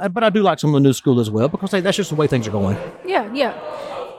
uh, 0.00 0.08
but 0.08 0.24
i 0.24 0.30
do 0.30 0.42
like 0.42 0.58
some 0.58 0.70
of 0.70 0.74
the 0.74 0.84
new 0.88 0.94
school 0.94 1.20
as 1.20 1.30
well 1.30 1.48
because 1.48 1.72
hey, 1.72 1.80
that's 1.80 1.98
just 1.98 2.10
the 2.10 2.16
way 2.16 2.26
things 2.26 2.48
are 2.48 2.52
going 2.52 2.76
Yeah, 3.04 3.30
yeah. 3.34 3.52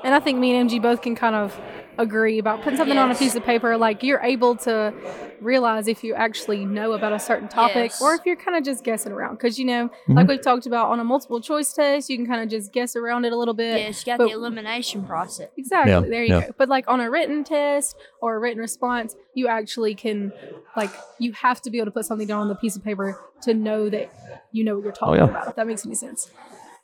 And 0.03 0.13
I 0.13 0.19
think 0.19 0.37
me 0.37 0.55
and 0.55 0.69
MG 0.69 0.79
both 0.81 1.01
can 1.01 1.15
kind 1.15 1.35
of 1.35 1.59
agree 1.97 2.37
about 2.39 2.61
putting 2.61 2.77
something 2.77 2.97
on 2.97 3.11
a 3.11 3.15
piece 3.15 3.35
of 3.35 3.43
paper. 3.43 3.77
Like 3.77 4.03
you're 4.03 4.21
able 4.21 4.55
to 4.57 4.93
realize 5.41 5.87
if 5.87 6.03
you 6.03 6.13
actually 6.15 6.65
know 6.65 6.93
about 6.93 7.13
a 7.13 7.19
certain 7.19 7.47
topic 7.47 7.91
Yes. 7.91 8.01
or 8.01 8.15
if 8.15 8.21
you're 8.25 8.35
kind 8.35 8.57
of 8.57 8.63
just 8.63 8.83
guessing 8.83 9.11
around. 9.11 9.35
Because, 9.35 9.59
you 9.59 9.65
know, 9.65 9.87
Mm-hmm. 9.87 10.13
like 10.13 10.27
we've 10.27 10.41
talked 10.41 10.65
about 10.65 10.89
on 10.89 10.99
a 10.99 11.03
multiple 11.03 11.39
choice 11.41 11.73
test, 11.73 12.09
you 12.09 12.17
can 12.17 12.25
kind 12.25 12.41
of 12.41 12.49
just 12.49 12.71
guess 12.73 12.95
around 12.95 13.25
it 13.25 13.33
a 13.33 13.37
little 13.37 13.53
bit. 13.53 13.79
Yes, 13.79 14.01
you 14.01 14.11
got 14.13 14.17
but- 14.19 14.27
the 14.29 14.33
elimination 14.33 15.03
process. 15.05 15.49
Exactly. 15.57 15.91
Yeah, 15.91 15.99
there 16.01 16.23
you 16.23 16.33
yeah. 16.35 16.47
go. 16.47 16.53
But 16.57 16.69
like 16.69 16.85
on 16.87 16.99
a 17.01 17.09
written 17.09 17.43
test 17.43 17.95
or 18.21 18.35
a 18.35 18.39
written 18.39 18.59
response, 18.59 19.15
you 19.33 19.47
actually 19.47 19.95
can 19.95 20.31
like 20.75 20.91
you 21.19 21.31
have 21.33 21.61
to 21.63 21.69
be 21.69 21.77
able 21.77 21.85
to 21.87 21.91
put 21.91 22.05
something 22.05 22.27
down 22.27 22.41
on 22.41 22.47
the 22.47 22.55
piece 22.55 22.75
of 22.75 22.83
paper 22.83 23.19
to 23.43 23.53
know 23.53 23.89
that 23.89 24.11
you 24.51 24.63
know 24.63 24.75
what 24.75 24.83
you're 24.83 24.91
talking 24.93 25.21
Oh, 25.21 25.25
yeah. 25.25 25.29
about. 25.31 25.47
If 25.49 25.55
that 25.55 25.67
makes 25.67 25.85
any 25.85 25.95
sense. 25.95 26.31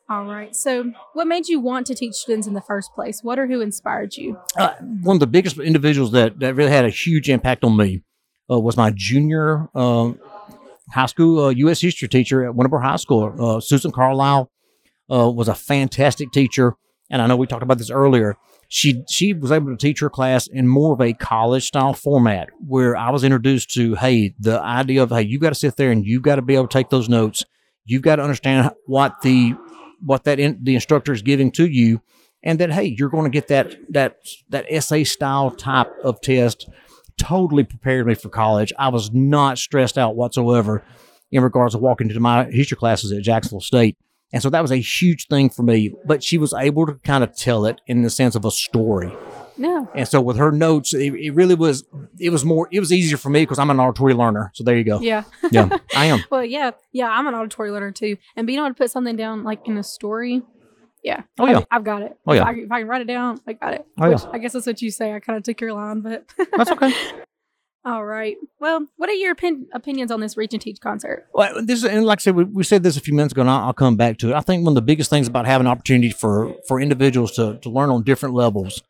All 0.10 0.26
right. 0.26 0.54
So, 0.56 0.92
what 1.14 1.28
made 1.28 1.48
you 1.48 1.60
want 1.60 1.88
to 1.88 1.96
teach 1.96 2.16
students 2.16 2.46
in 2.46 2.54
the 2.54 2.62
first 2.62 2.94
place? 2.94 3.24
What 3.24 3.40
or 3.40 3.48
who 3.48 3.62
inspired 3.62 4.16
you? 4.18 4.38
uh, 4.58 4.74
one 5.02 5.16
of 5.16 5.20
the 5.22 5.28
biggest 5.28 5.58
individuals 5.60 6.12
that, 6.12 6.40
that 6.40 6.56
really 6.56 6.72
had 6.72 6.86
a 6.86 6.90
huge 6.90 7.30
impact 7.30 7.64
on 7.64 7.78
me 7.78 8.04
uh, 8.52 8.60
was 8.60 8.76
my 8.76 8.92
junior 8.94 9.70
um, 9.76 10.20
high 10.92 11.06
school 11.06 11.46
uh, 11.46 11.50
U.S. 11.50 11.80
history 11.80 12.08
teacher 12.10 12.46
at 12.46 12.54
Winterboro 12.54 12.84
High 12.84 12.98
School. 12.98 13.34
Uh, 13.40 13.60
Susan 13.62 13.92
Carlisle 13.92 14.52
uh, 15.12 15.30
was 15.30 15.48
a 15.48 15.56
fantastic 15.56 16.32
teacher, 16.32 16.76
and 17.10 17.22
I 17.22 17.28
know 17.28 17.38
we 17.38 17.48
talked 17.48 17.64
about 17.64 17.78
this 17.78 17.90
earlier. 17.90 18.36
She 18.68 19.04
she 19.10 19.34
was 19.34 19.52
able 19.52 19.72
to 19.72 19.78
teach 19.78 20.00
her 20.02 20.10
class 20.10 20.48
in 20.48 20.68
more 20.68 20.94
of 20.94 21.02
a 21.02 21.14
college 21.14 21.66
style 21.68 21.94
format, 21.94 22.50
where 22.66 22.98
I 22.98 23.10
was 23.10 23.24
introduced 23.24 23.70
to 23.76 23.96
hey 23.96 24.36
the 24.38 24.60
idea 24.60 25.04
of 25.04 25.12
hey 25.12 25.22
you 25.22 25.40
got 25.40 25.50
to 25.50 25.56
sit 25.56 25.78
there 25.78 25.92
and 25.92 26.06
you've 26.06 26.24
got 26.24 26.36
to 26.36 26.42
be 26.42 26.56
able 26.56 26.68
to 26.68 26.74
take 26.78 26.90
those 26.90 27.08
notes. 27.08 27.46
You've 27.86 28.02
got 28.02 28.16
to 28.18 28.24
understand 28.24 28.72
what 28.86 29.22
the 29.22 29.56
what 30.06 30.24
that 30.26 30.40
in, 30.40 30.60
the 30.62 30.76
instructor 30.76 31.14
is 31.14 31.22
giving 31.22 31.52
to 31.52 31.68
you 31.68 32.02
and 32.44 32.60
that 32.60 32.72
hey 32.72 32.96
you're 32.98 33.10
going 33.10 33.24
to 33.24 33.30
get 33.30 33.48
that 33.48 33.76
that 33.90 34.18
that 34.50 34.66
essay 34.70 35.04
style 35.04 35.52
type 35.52 35.92
of 36.04 36.20
test 36.22 36.70
totally 37.18 37.64
prepared 37.64 38.08
me 38.08 38.16
for 38.16 38.30
college. 38.30 38.74
I 38.78 38.90
was 38.90 39.12
not 39.14 39.60
stressed 39.60 40.00
out 40.00 40.16
whatsoever 40.16 40.84
in 41.32 41.44
regards 41.44 41.74
to 41.74 41.80
walking 41.80 42.10
into 42.10 42.20
my 42.20 42.46
history 42.46 42.78
classes 42.78 43.12
at 43.12 43.24
jacksonville 43.24 43.62
state. 43.62 43.98
And 44.32 44.42
so 44.42 44.50
that 44.50 44.62
was 44.62 44.72
a 44.72 44.78
huge 44.78 45.28
thing 45.28 45.50
for 45.50 45.64
me 45.64 45.94
but 46.06 46.24
she 46.24 46.38
was 46.38 46.54
able 46.54 46.86
to 46.86 46.96
kind 46.96 47.24
of 47.24 47.36
tell 47.36 47.66
it 47.66 47.82
in 47.88 48.02
the 48.02 48.10
sense 48.10 48.36
of 48.36 48.46
a 48.46 48.52
story 48.52 49.16
No. 49.58 49.88
And 49.94 50.08
so 50.08 50.20
with 50.22 50.38
her 50.38 50.52
notes, 50.52 50.94
it, 50.94 51.14
it 51.14 51.32
really 51.32 51.56
was 51.56 51.84
it 52.20 52.30
was 52.32 52.44
more 52.44 52.68
it 52.72 52.80
was 52.80 52.92
easier 52.92 53.18
for 53.18 53.30
me 53.30 53.42
because 53.44 53.60
I'm 53.60 53.70
an 53.70 53.80
auditory 53.80 54.14
learner. 54.14 54.52
So 54.56 54.64
there 54.64 54.78
you 54.78 54.84
go. 54.84 55.00
Yeah. 55.00 55.24
Yeah, 55.52 55.70
I 55.96 56.06
am. 56.06 56.24
Well, 56.32 56.44
yeah, 56.44 56.72
yeah. 56.92 57.10
I'm 57.10 57.28
an 57.28 57.36
auditory 57.36 57.70
learner 57.72 57.92
too, 57.92 58.18
and 58.36 58.48
being 58.48 58.60
able 58.60 58.70
to 58.70 58.74
put 58.74 58.90
something 58.92 59.16
down 59.16 59.44
like 59.44 59.68
in 59.68 59.78
a 59.78 59.84
story, 59.84 60.42
yeah. 61.04 61.22
Oh, 61.40 61.46
I- 61.46 61.52
yeah. 61.52 61.62
I've 61.70 61.84
got 61.84 62.02
it. 62.02 62.18
Oh, 62.26 62.32
If 62.34 62.38
yeah. 62.38 62.44
I, 62.46 62.52
if 62.54 62.72
I 62.72 62.80
can 62.80 62.88
write 62.88 63.02
it 63.02 63.06
down, 63.08 63.40
I 63.46 63.54
got 63.54 63.74
it. 63.74 63.86
Oh, 64.00 64.06
yeah. 64.08 64.14
Which 64.14 64.24
I 64.32 64.38
guess 64.40 64.54
that's 64.54 64.66
what 64.66 64.82
you 64.82 64.90
say. 64.92 65.14
I 65.14 65.20
kind 65.20 65.38
of 65.38 65.44
took 65.44 65.62
your 65.62 65.74
line, 65.74 66.02
but 66.02 66.26
That's 66.58 66.72
okay. 66.72 66.94
all 67.86 68.06
right. 68.06 68.38
Well, 68.60 68.88
what 68.96 69.10
are 69.10 69.14
your 69.14 69.32
opin- 69.34 69.68
opinions 69.74 70.10
on 70.12 70.22
this 70.22 70.38
Reach 70.38 70.54
and 70.54 70.62
Teach 70.62 70.80
concert? 70.80 71.28
Well, 71.34 71.62
this 71.64 71.80
is, 71.80 71.86
and 71.86 72.06
like 72.06 72.20
I 72.20 72.22
said, 72.22 72.36
we, 72.36 72.46
we 72.46 72.64
said 72.64 72.82
this 72.84 72.96
a 72.96 73.02
few 73.02 73.14
minutes 73.14 73.34
ago, 73.34 73.42
and 73.42 73.50
I'll, 73.50 73.66
I'll 73.66 73.74
come 73.74 73.98
back 73.98 74.18
to 74.20 74.30
it. 74.30 74.34
I 74.34 74.40
think 74.40 74.64
one 74.64 74.72
of 74.72 74.76
the 74.76 74.82
biggest 74.82 75.10
things 75.10 75.28
about 75.28 75.46
having 75.46 75.68
opportunity 75.68 76.10
for 76.10 76.56
for 76.68 76.80
individuals 76.80 77.34
to 77.34 77.60
to 77.60 77.70
learn 77.70 77.90
on 77.90 78.04
different 78.04 78.34
levels, 78.36 78.82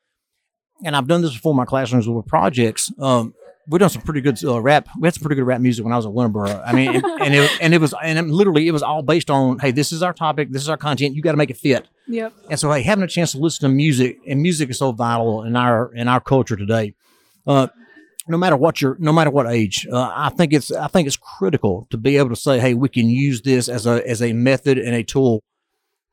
and 0.84 0.96
I've 0.96 1.08
done 1.08 1.22
this 1.22 1.34
before 1.34 1.52
in 1.52 1.58
my 1.58 1.66
classrooms 1.66 2.08
with 2.08 2.26
projects. 2.26 2.92
Um, 3.00 3.34
we've 3.68 3.80
done 3.80 3.90
some 3.90 4.02
pretty 4.02 4.22
good 4.22 4.44
uh, 4.44 4.60
rap. 4.60 4.88
We 5.00 5.08
had 5.08 5.14
some 5.14 5.22
pretty 5.22 5.36
good 5.36 5.48
rap 5.48 5.62
music 5.62 5.84
when 5.84 5.94
I 5.94 5.98
was 5.98 6.06
at 6.06 6.12
Winterboro. 6.12 6.62
I 6.66 6.74
mean, 6.74 6.96
and, 6.96 7.06
and 7.06 7.34
it 7.34 7.52
and 7.62 7.74
it 7.74 7.82
was 7.82 7.94
and 8.02 8.20
it, 8.20 8.26
literally 8.26 8.68
it 8.68 8.72
was 8.72 8.84
all 8.84 9.02
based 9.02 9.30
on, 9.30 9.60
hey, 9.60 9.72
this 9.72 9.92
is 9.92 10.04
our 10.04 10.14
topic, 10.14 10.52
this 10.52 10.62
is 10.62 10.70
our 10.70 10.78
content. 10.78 11.16
You 11.16 11.22
got 11.22 11.32
to 11.32 11.38
make 11.38 11.50
it 11.50 11.58
fit. 11.58 11.88
Yep. 12.08 12.34
And 12.50 12.60
so, 12.60 12.72
hey, 12.72 12.82
having 12.82 13.04
a 13.04 13.08
chance 13.08 13.32
to 13.34 13.40
listen 13.40 13.70
to 13.70 13.74
music, 13.74 14.20
and 14.28 14.42
music 14.42 14.70
is 14.70 14.78
so 14.78 14.92
vital 14.92 15.44
in 15.44 15.56
our 15.56 15.94
in 15.94 16.08
our 16.08 16.20
culture 16.20 16.56
today. 16.56 16.96
Uh, 17.46 17.68
no 18.26 18.38
matter 18.38 18.56
what 18.56 18.82
your, 18.82 18.96
no 19.00 19.12
matter 19.12 19.30
what 19.30 19.48
age, 19.48 19.86
uh, 19.92 20.12
I 20.16 20.30
think 20.30 20.54
it's 20.54 20.72
I 20.72 20.88
think 20.88 21.08
it's 21.08 21.18
critical 21.18 21.88
to 21.90 21.98
be 21.98 22.18
able 22.18 22.30
to 22.30 22.36
say, 22.36 22.60
hey, 22.60 22.74
we 22.74 22.90
can 22.90 23.10
use 23.10 23.42
this 23.42 23.68
as 23.68 23.86
a 23.86 24.08
as 24.08 24.22
a 24.22 24.34
method 24.34 24.78
and 24.78 24.96
a 24.96 25.04
tool 25.04 25.44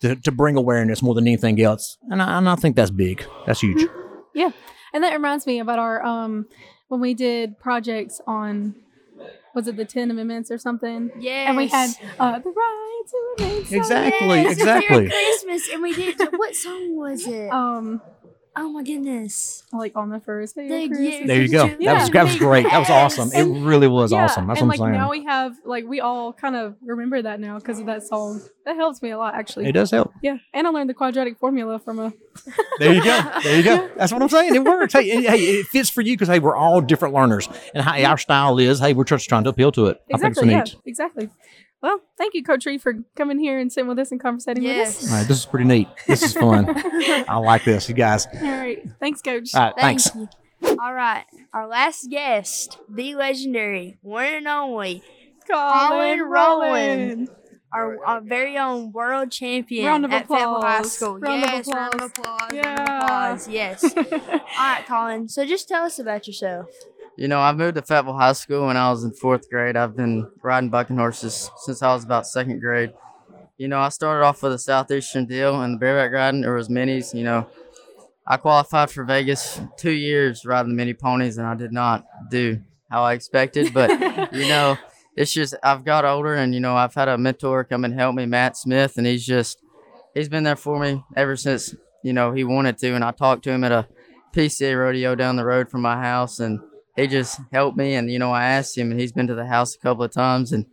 to, 0.01 0.17
to 0.17 0.33
bring 0.33 0.57
awareness 0.57 1.03
more 1.03 1.15
than 1.15 1.27
anything 1.27 1.61
else. 1.61 1.99
And 2.11 2.21
I, 2.21 2.39
and 2.39 2.49
I 2.49 2.57
think 2.57 2.75
that's 2.75 2.91
big. 2.91 3.25
That's 3.47 3.61
huge. 3.61 3.87
Yeah. 4.35 4.51
And 4.93 5.05
that 5.05 5.13
reminds 5.13 5.47
me 5.47 5.59
about 5.61 5.79
our 5.79 6.03
um 6.05 6.47
when 6.89 7.01
we 7.01 7.15
did 7.15 7.59
projects 7.59 8.21
on 8.27 8.75
was 9.55 9.67
it 9.67 9.77
the 9.77 9.85
Ten 9.85 10.11
Amendments 10.11 10.51
or 10.51 10.59
something? 10.59 11.11
Yeah. 11.19 11.49
And 11.49 11.57
we 11.57 11.69
had 11.69 11.91
uh 12.19 12.39
the 12.39 12.51
right 12.51 13.03
to 13.09 13.17
remain 13.45 13.65
silent. 13.65 13.73
Exactly, 13.73 14.29
Yes, 14.43 14.53
exactly. 14.53 14.97
Merry 14.97 15.09
Christmas, 15.11 15.69
and 15.73 15.83
we 15.83 15.95
did. 15.95 16.21
What 16.37 16.55
song 16.55 16.97
was 16.97 17.27
it? 17.27 17.51
Um 17.53 18.01
oh 18.57 18.69
my 18.71 18.83
goodness. 18.83 19.63
like 19.73 19.97
on 19.97 20.11
the 20.11 20.21
first 20.21 20.57
day 20.57 20.69
Thank 20.69 20.95
of 20.95 21.01
you. 21.01 21.27
There 21.27 21.43
you 21.43 21.49
go. 21.49 21.65
Yeah. 21.79 21.95
That 21.95 22.01
was 22.03 22.11
that 22.11 22.25
was 22.25 22.37
great. 22.37 22.65
That 22.65 22.79
was 22.79 22.89
Yes. 22.89 23.19
awesome. 23.19 23.31
It 23.33 23.63
really 23.65 23.89
was 23.89 24.13
Yeah, 24.13 24.25
awesome. 24.25 24.47
That's 24.47 24.61
and 24.61 24.69
what 24.69 24.79
like 24.79 24.89
I'm 24.89 24.93
saying. 24.95 25.01
now 25.01 25.11
we 25.11 25.25
have 25.25 25.53
like 25.65 25.85
we 25.87 26.01
all 26.01 26.33
kind 26.33 26.57
of 26.57 26.77
remember 26.83 27.23
that 27.23 27.41
now 27.41 27.59
because 27.59 27.79
of 27.79 27.87
that 27.87 28.03
song. 28.03 28.41
That 28.67 28.77
helps 28.77 29.01
me 29.03 29.11
a 29.11 29.19
lot 29.19 29.35
actually. 29.35 29.67
it 29.67 29.73
does 29.73 29.91
help. 29.91 30.13
Yeah, 30.23 30.37
and 30.53 30.67
I 30.67 30.71
learned 30.71 30.91
the 30.91 30.95
quadratic 30.95 31.39
formula 31.39 31.79
from 31.79 31.99
a. 31.99 32.13
There 32.79 32.93
you 32.93 33.03
go. 33.03 33.21
There 33.43 33.57
you 33.57 33.63
go. 33.65 33.89
That's 33.97 34.13
what 34.13 34.23
I'm 34.23 34.29
saying. 34.29 34.55
It 34.55 34.65
works. 34.65 34.93
Hey, 34.93 35.11
and, 35.11 35.25
hey 35.25 35.39
it 35.61 35.67
fits 35.67 35.89
for 35.91 36.01
you 36.03 36.15
because 36.17 36.29
hey, 36.29 36.39
we're 36.39 36.57
all 36.57 36.81
different 36.81 37.15
learners, 37.15 37.49
and 37.75 37.85
hey, 37.85 38.05
our 38.05 38.19
style 38.19 38.59
is 38.59 38.79
hey, 38.81 38.93
we're 38.93 39.05
just 39.05 39.29
trying 39.29 39.45
to 39.45 39.51
appeal 39.51 39.73
to 39.73 39.87
it. 39.87 40.01
I 40.13 40.19
think 40.19 40.33
it's 40.33 40.43
Exactly. 40.43 40.51
Yeah. 40.53 40.63
neat. 40.63 40.77
Exactly. 40.87 41.29
Well, 41.83 42.01
thank 42.19 42.35
you, 42.35 42.43
Coach 42.45 42.67
Reed, 42.67 42.83
for 42.83 42.95
coming 43.17 43.39
here 43.39 43.59
and 43.59 43.73
sitting 43.73 43.89
with 43.89 43.99
us 43.99 44.11
and 44.11 44.21
conversating 44.21 44.63
Yes. 44.63 45.01
with 45.01 45.05
us. 45.05 45.11
All 45.13 45.19
right, 45.19 45.29
this 45.29 45.39
is 45.39 45.47
pretty 45.47 45.65
neat. 45.65 45.89
This 46.07 46.23
is 46.23 46.35
fun. 46.35 46.67
I 47.29 47.37
like 47.39 47.65
this, 47.65 47.89
you 47.89 47.95
guys. 47.95 48.27
All 48.35 48.41
right. 48.43 48.87
Thanks, 49.01 49.23
Coach. 49.23 49.55
All 49.55 49.63
right, 49.63 49.75
Thank 49.79 50.01
thanks. 50.03 50.15
you. 50.63 50.77
All 50.79 50.93
right, 50.93 51.25
our 51.55 51.67
last 51.67 52.11
guest, 52.11 52.77
the 52.89 53.15
legendary, 53.15 53.97
one 54.03 54.27
and 54.27 54.47
only, 54.47 55.03
Colin 55.51 55.89
Colin 55.89 56.21
Rowland. 56.21 57.29
our, 57.73 58.05
our 58.05 58.21
very 58.21 58.59
own 58.59 58.93
world 58.93 59.31
champion 59.31 59.87
Round 59.87 60.05
of 60.05 60.13
at 60.13 60.29
Fayetteville 60.29 60.61
High 60.61 60.77
applause. 60.79 60.93
School. 60.93 61.19
Round 61.19 61.45
of 61.45 61.51
yes, 61.51 61.69
round 61.73 61.95
of 61.95 62.03
applause. 62.03 62.39
applause. 62.43 62.51
Yeah. 62.53 62.75
Round 62.77 62.89
of 62.91 63.05
applause. 63.05 63.49
Yes. 63.49 63.85
All 63.97 64.03
right, 64.59 64.85
Colin. 64.87 65.29
So 65.31 65.47
just 65.47 65.67
tell 65.67 65.85
us 65.85 65.99
about 65.99 66.27
yourself. 66.27 66.67
You 67.21 67.29
know, 67.29 67.39
I 67.39 67.53
moved 67.53 67.75
to 67.75 67.83
Fayetteville 67.83 68.17
High 68.17 68.33
School 68.33 68.69
when 68.69 68.79
I 68.79 68.89
was 68.89 69.05
in 69.05 69.13
fourth 69.13 69.51
grade. 69.51 69.77
I've 69.77 69.95
been 69.95 70.27
riding 70.43 70.71
bucking 70.71 70.97
horses 70.97 71.51
since 71.59 71.83
I 71.83 71.93
was 71.93 72.03
about 72.03 72.27
second 72.27 72.61
grade. 72.61 72.95
You 73.59 73.69
know, 73.69 73.79
I 73.79 73.91
started 73.91 74.25
off 74.25 74.43
with 74.43 74.55
a 74.55 74.59
southeastern 74.59 75.27
deal 75.27 75.61
and 75.61 75.75
the 75.75 75.79
bareback 75.79 76.15
riding. 76.15 76.41
There 76.41 76.55
was 76.55 76.71
minis. 76.71 77.13
You 77.13 77.25
know, 77.25 77.47
I 78.27 78.39
qualified 78.39 78.91
for 78.91 79.05
Vegas 79.05 79.61
two 79.77 79.91
years 79.91 80.47
riding 80.47 80.71
the 80.71 80.77
mini 80.77 80.95
ponies, 80.95 81.37
and 81.37 81.47
I 81.47 81.55
did 81.55 81.73
not 81.73 82.07
do 82.31 82.59
how 82.91 83.03
I 83.03 83.13
expected. 83.13 83.75
But 83.75 83.91
you 84.33 84.49
know, 84.49 84.79
it's 85.15 85.31
just 85.31 85.55
I've 85.63 85.85
got 85.85 86.07
older, 86.07 86.37
and 86.37 86.55
you 86.55 86.61
know, 86.61 86.75
I've 86.75 86.95
had 86.95 87.09
a 87.09 87.19
mentor 87.19 87.65
come 87.65 87.85
and 87.85 87.93
help 87.93 88.15
me, 88.15 88.25
Matt 88.25 88.57
Smith, 88.57 88.97
and 88.97 89.07
he's 89.07 89.27
just 89.27 89.63
he's 90.15 90.31
been 90.31 90.45
there 90.45 90.57
for 90.57 90.81
me 90.81 91.05
ever 91.15 91.37
since 91.37 91.75
you 92.03 92.15
know 92.15 92.33
he 92.33 92.45
wanted 92.45 92.79
to. 92.79 92.95
And 92.95 93.05
I 93.05 93.11
talked 93.11 93.45
to 93.45 93.51
him 93.51 93.63
at 93.63 93.73
a 93.73 93.87
PCA 94.35 94.75
rodeo 94.75 95.15
down 95.15 95.37
the 95.37 95.45
road 95.45 95.71
from 95.71 95.83
my 95.83 96.01
house, 96.01 96.41
and 96.41 96.61
he 96.97 97.07
just 97.07 97.41
helped 97.53 97.77
me. 97.77 97.95
And 97.95 98.11
you 98.11 98.19
know, 98.19 98.33
I 98.33 98.45
asked 98.45 98.77
him, 98.77 98.91
and 98.91 99.01
he's 99.01 99.13
been 99.13 99.27
to 99.27 99.35
the 99.35 99.47
house 99.47 99.75
a 99.75 99.79
couple 99.79 100.05
of 100.05 100.13
times, 100.13 100.53
and 100.53 100.67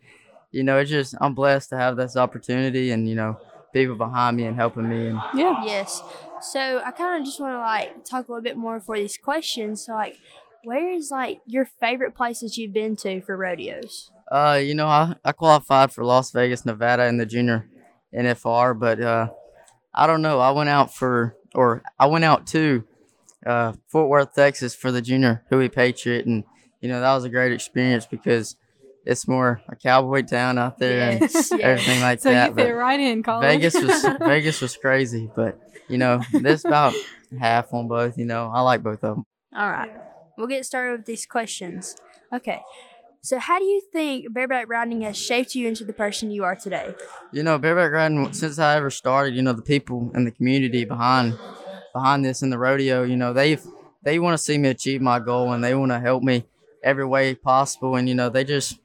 you 0.51 0.63
know, 0.63 0.77
it's 0.77 0.89
just 0.89 1.15
I'm 1.21 1.33
blessed 1.33 1.69
to 1.69 1.77
have 1.77 1.97
this 1.97 2.15
opportunity, 2.15 2.91
and 2.91 3.07
you 3.07 3.15
know, 3.15 3.37
people 3.73 3.95
behind 3.95 4.37
me 4.37 4.45
and 4.45 4.55
helping 4.55 4.89
me, 4.89 5.07
and 5.07 5.21
Yeah. 5.33 5.63
Yes. 5.63 6.01
So 6.41 6.81
I 6.85 6.91
kind 6.91 7.19
of 7.19 7.25
just 7.25 7.39
want 7.39 7.53
to 7.53 7.59
like 7.59 8.05
talk 8.05 8.27
a 8.27 8.31
little 8.31 8.43
bit 8.43 8.57
more 8.57 8.79
for 8.79 8.95
these 8.97 9.17
questions. 9.17 9.85
So 9.85 9.93
like, 9.93 10.17
where 10.63 10.91
is 10.91 11.09
like 11.11 11.39
your 11.45 11.65
favorite 11.65 12.15
places 12.15 12.57
you've 12.57 12.73
been 12.73 12.95
to 12.97 13.21
for 13.21 13.35
rodeos? 13.35 14.11
Uh, 14.31 14.59
you 14.61 14.75
know, 14.75 14.87
I, 14.87 15.15
I 15.23 15.31
qualified 15.31 15.91
for 15.91 16.03
Las 16.03 16.31
Vegas, 16.31 16.65
Nevada 16.65 17.05
in 17.07 17.17
the 17.17 17.25
junior 17.25 17.67
NFR, 18.13 18.77
but 18.77 19.01
uh, 19.01 19.29
I 19.93 20.05
don't 20.05 20.21
know. 20.21 20.39
I 20.39 20.51
went 20.51 20.69
out 20.69 20.93
for, 20.93 21.35
or 21.55 21.81
I 21.97 22.07
went 22.07 22.25
out 22.25 22.45
to 22.47 22.83
uh, 23.47 23.73
Fort 23.87 24.09
Worth, 24.09 24.33
Texas 24.35 24.75
for 24.75 24.91
the 24.91 25.01
junior 25.01 25.43
Huey 25.49 25.69
Patriot, 25.69 26.25
and 26.25 26.43
you 26.81 26.89
know 26.89 26.99
that 27.01 27.13
was 27.15 27.23
a 27.23 27.29
great 27.29 27.51
experience 27.53 28.05
because 28.05 28.55
it's 29.05 29.27
more 29.27 29.61
a 29.69 29.75
cowboy 29.75 30.21
town 30.23 30.57
out 30.57 30.77
there 30.79 31.09
and 31.11 31.21
Yes, 31.21 31.49
yes. 31.51 31.59
everything 31.61 32.01
like 32.01 32.19
So 32.19 32.29
that. 32.31 32.49
you 32.49 32.55
fit 32.55 32.71
right 32.71 32.99
in, 32.99 33.23
Colin. 33.23 33.41
Vegas 33.41 33.73
was 33.75 34.05
Vegas 34.19 34.61
was 34.61 34.75
crazy, 34.75 35.29
but 35.35 35.57
you 35.87 35.97
know, 35.97 36.21
this 36.33 36.65
about 36.65 36.93
half 37.39 37.73
on 37.73 37.87
both. 37.87 38.17
You 38.17 38.25
know, 38.25 38.51
I 38.53 38.61
like 38.61 38.83
both 38.83 39.03
of 39.03 39.15
them. 39.15 39.25
All 39.55 39.71
right. 39.71 39.91
We'll 40.37 40.47
get 40.47 40.65
started 40.65 40.97
with 40.97 41.05
these 41.05 41.25
questions. 41.25 41.95
Okay. 42.33 42.59
So 43.21 43.39
how 43.39 43.57
do 43.59 43.65
you 43.65 43.81
think 43.91 44.31
bareback 44.33 44.69
riding 44.69 45.01
has 45.01 45.17
shaped 45.17 45.55
you 45.55 45.67
into 45.67 45.83
the 45.83 45.93
person 45.93 46.29
you 46.29 46.43
are 46.43 46.55
today? 46.55 46.93
You 47.33 47.43
know, 47.43 47.57
bareback 47.57 47.91
riding 47.91 48.31
since 48.33 48.59
I 48.59 48.75
ever 48.77 48.89
started. 48.89 49.35
You 49.35 49.41
know, 49.41 49.53
the 49.53 49.61
people 49.63 50.11
in 50.13 50.25
the 50.25 50.31
community 50.31 50.85
behind 50.85 51.37
behind 51.97 52.23
this 52.23 52.41
in 52.43 52.49
the 52.49 52.57
rodeo. 52.57 53.03
You 53.03 53.17
know, 53.21 53.33
they've 53.33 53.63
they 54.03 54.19
want 54.19 54.33
to 54.37 54.43
see 54.47 54.57
me 54.57 54.69
achieve 54.69 55.01
my 55.01 55.19
goal 55.19 55.51
and 55.53 55.63
they 55.63 55.75
want 55.75 55.91
to 55.91 55.99
help 55.99 56.21
me 56.23 56.45
every 56.83 57.05
way 57.05 57.35
possible. 57.35 57.95
And 57.97 58.07
you 58.09 58.15
know, 58.15 58.29
they 58.29 58.43
just 58.43 58.79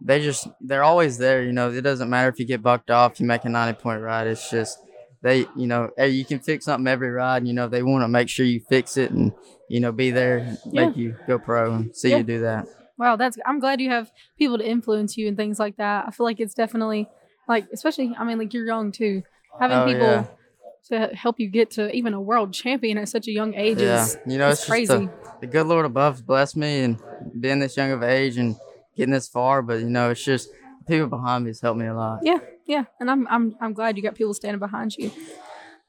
they 0.00 0.20
just 0.20 0.48
they're 0.60 0.84
always 0.84 1.18
there. 1.18 1.42
You 1.42 1.52
know, 1.52 1.70
it 1.70 1.82
doesn't 1.82 2.10
matter 2.10 2.28
if 2.28 2.38
you 2.38 2.44
get 2.44 2.62
bucked 2.62 2.90
off, 2.90 3.20
you 3.20 3.26
make 3.26 3.44
a 3.44 3.48
ninety 3.48 3.78
point 3.80 4.02
ride. 4.02 4.26
It's 4.26 4.50
just 4.50 4.78
they, 5.22 5.46
you 5.56 5.66
know, 5.66 5.90
hey, 5.96 6.08
you 6.10 6.24
can 6.24 6.40
fix 6.40 6.64
something 6.64 6.88
every 6.88 7.10
ride. 7.10 7.38
And, 7.38 7.48
you 7.48 7.54
know, 7.54 7.68
they 7.68 7.82
want 7.84 8.02
to 8.02 8.08
make 8.08 8.28
sure 8.28 8.44
you 8.44 8.60
fix 8.68 8.96
it 8.96 9.12
and 9.12 9.32
you 9.68 9.80
know 9.80 9.92
be 9.92 10.10
there, 10.10 10.38
and 10.38 10.58
make 10.66 10.96
you 10.96 11.16
go 11.26 11.38
pro 11.38 11.72
and 11.74 11.96
see 11.96 12.10
Yeah. 12.10 12.18
you 12.18 12.24
do 12.24 12.40
that. 12.40 12.66
Wow, 12.98 13.16
that's 13.16 13.38
I'm 13.46 13.58
glad 13.58 13.80
you 13.80 13.90
have 13.90 14.10
people 14.38 14.58
to 14.58 14.66
influence 14.68 15.16
you 15.16 15.26
and 15.28 15.36
things 15.36 15.58
like 15.58 15.76
that. 15.78 16.06
I 16.06 16.10
feel 16.10 16.24
like 16.24 16.40
it's 16.40 16.54
definitely 16.54 17.08
like 17.48 17.64
especially 17.72 18.14
I 18.18 18.24
mean 18.24 18.38
like 18.38 18.52
you're 18.52 18.66
young 18.66 18.92
too. 18.92 19.22
Having 19.60 19.78
Oh, 19.78 19.86
people 19.86 20.06
yeah. 20.06 20.24
To 20.88 21.08
help 21.14 21.38
you 21.38 21.48
get 21.48 21.70
to 21.72 21.90
even 21.92 22.14
a 22.14 22.20
world 22.20 22.52
champion 22.52 22.98
at 22.98 23.08
such 23.08 23.28
a 23.28 23.30
young 23.30 23.54
age 23.54 23.80
Yeah, 23.80 24.04
is 24.04 24.18
you 24.26 24.38
know, 24.38 24.48
it's 24.48 24.64
crazy. 24.64 25.06
the, 25.06 25.10
the 25.40 25.46
good 25.46 25.66
Lord 25.66 25.86
above 25.86 26.26
blessed 26.26 26.56
me 26.56 26.80
and 26.80 26.98
being 27.38 27.60
this 27.60 27.76
young 27.76 27.92
of 27.92 28.02
age 28.02 28.36
and 28.36 28.56
getting 28.96 29.12
this 29.12 29.28
far. 29.28 29.62
But 29.62 29.80
you 29.80 29.88
know, 29.90 30.10
it's 30.10 30.24
just 30.24 30.48
people 30.86 31.06
behind 31.06 31.44
me 31.44 31.50
has 31.50 31.60
helped 31.60 31.78
me 31.78 31.86
a 31.86 31.94
lot. 31.94 32.20
Yeah, 32.22 32.38
yeah, 32.66 32.84
and 33.00 33.10
I'm 33.10 33.26
I'm 33.28 33.56
I'm 33.60 33.72
glad 33.72 33.96
you 33.96 34.02
got 34.02 34.14
people 34.14 34.34
standing 34.34 34.58
behind 34.58 34.96
you. 34.96 35.10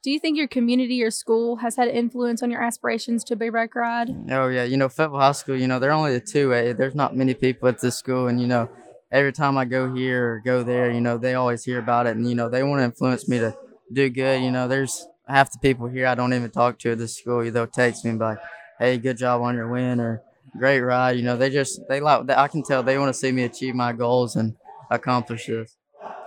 Do 0.04 0.12
you 0.12 0.20
think 0.20 0.38
your 0.38 0.50
community 0.50 1.02
or 1.02 1.10
school 1.12 1.56
has 1.58 1.78
had 1.78 1.88
influence 1.88 2.44
on 2.44 2.52
your 2.52 2.62
aspirations 2.62 3.24
to 3.24 3.38
bareback 3.38 3.74
ride? 3.74 4.10
Oh 4.30 4.50
yeah, 4.50 4.66
you 4.66 4.76
know, 4.76 4.90
Fayetteville 4.90 5.20
High 5.20 5.32
School. 5.32 5.56
You 5.56 5.68
know, 5.68 5.80
they're 5.80 5.92
only 5.94 6.16
a 6.16 6.20
two 6.20 6.54
A. 6.54 6.74
There's 6.74 6.94
not 6.96 7.16
many 7.16 7.34
people 7.34 7.70
at 7.70 7.80
this 7.80 7.96
school, 7.96 8.28
and 8.28 8.40
you 8.40 8.48
know, 8.48 8.70
every 9.12 9.32
time 9.32 9.58
I 9.58 9.66
go 9.66 9.94
here 9.94 10.34
or 10.34 10.42
go 10.44 10.62
there, 10.62 10.92
you 10.92 11.00
know, 11.02 11.18
they 11.18 11.36
always 11.36 11.64
hear 11.64 11.80
about 11.80 12.06
it, 12.06 12.18
and 12.18 12.28
you 12.28 12.36
know, 12.36 12.50
they 12.50 12.64
want 12.64 12.82
to 12.82 12.84
influence 12.84 13.30
me 13.30 13.40
to 13.40 13.56
do 13.92 14.10
good. 14.10 14.42
You 14.42 14.52
know, 14.52 14.68
there's 14.68 15.08
half 15.28 15.52
the 15.52 15.60
people 15.60 15.88
here 15.88 16.08
I 16.08 16.16
don't 16.16 16.34
even 16.34 16.50
talk 16.52 16.80
to 16.80 16.92
at 16.92 16.98
the 16.98 17.08
school. 17.08 17.50
They'll 17.50 17.68
text 17.68 18.04
me 18.04 18.12
and 18.12 18.20
be 18.20 18.26
like, 18.26 18.40
"Hey, 18.80 18.98
good 18.98 19.18
job 19.18 19.42
on 19.42 19.56
your 19.56 19.68
win," 19.70 20.00
or 20.00 20.22
"Great 20.58 20.82
ride." 20.82 21.18
You 21.18 21.24
know, 21.24 21.38
they 21.38 21.50
just 21.50 21.82
they 21.90 22.00
like. 22.00 22.30
I 22.30 22.48
can 22.48 22.64
tell 22.64 22.84
they 22.84 22.98
want 22.98 23.10
to 23.14 23.20
see 23.20 23.32
me 23.32 23.44
achieve 23.44 23.76
my 23.76 23.94
goals 23.94 24.36
and 24.36 24.56
accomplish 24.90 25.48
this. 25.48 25.76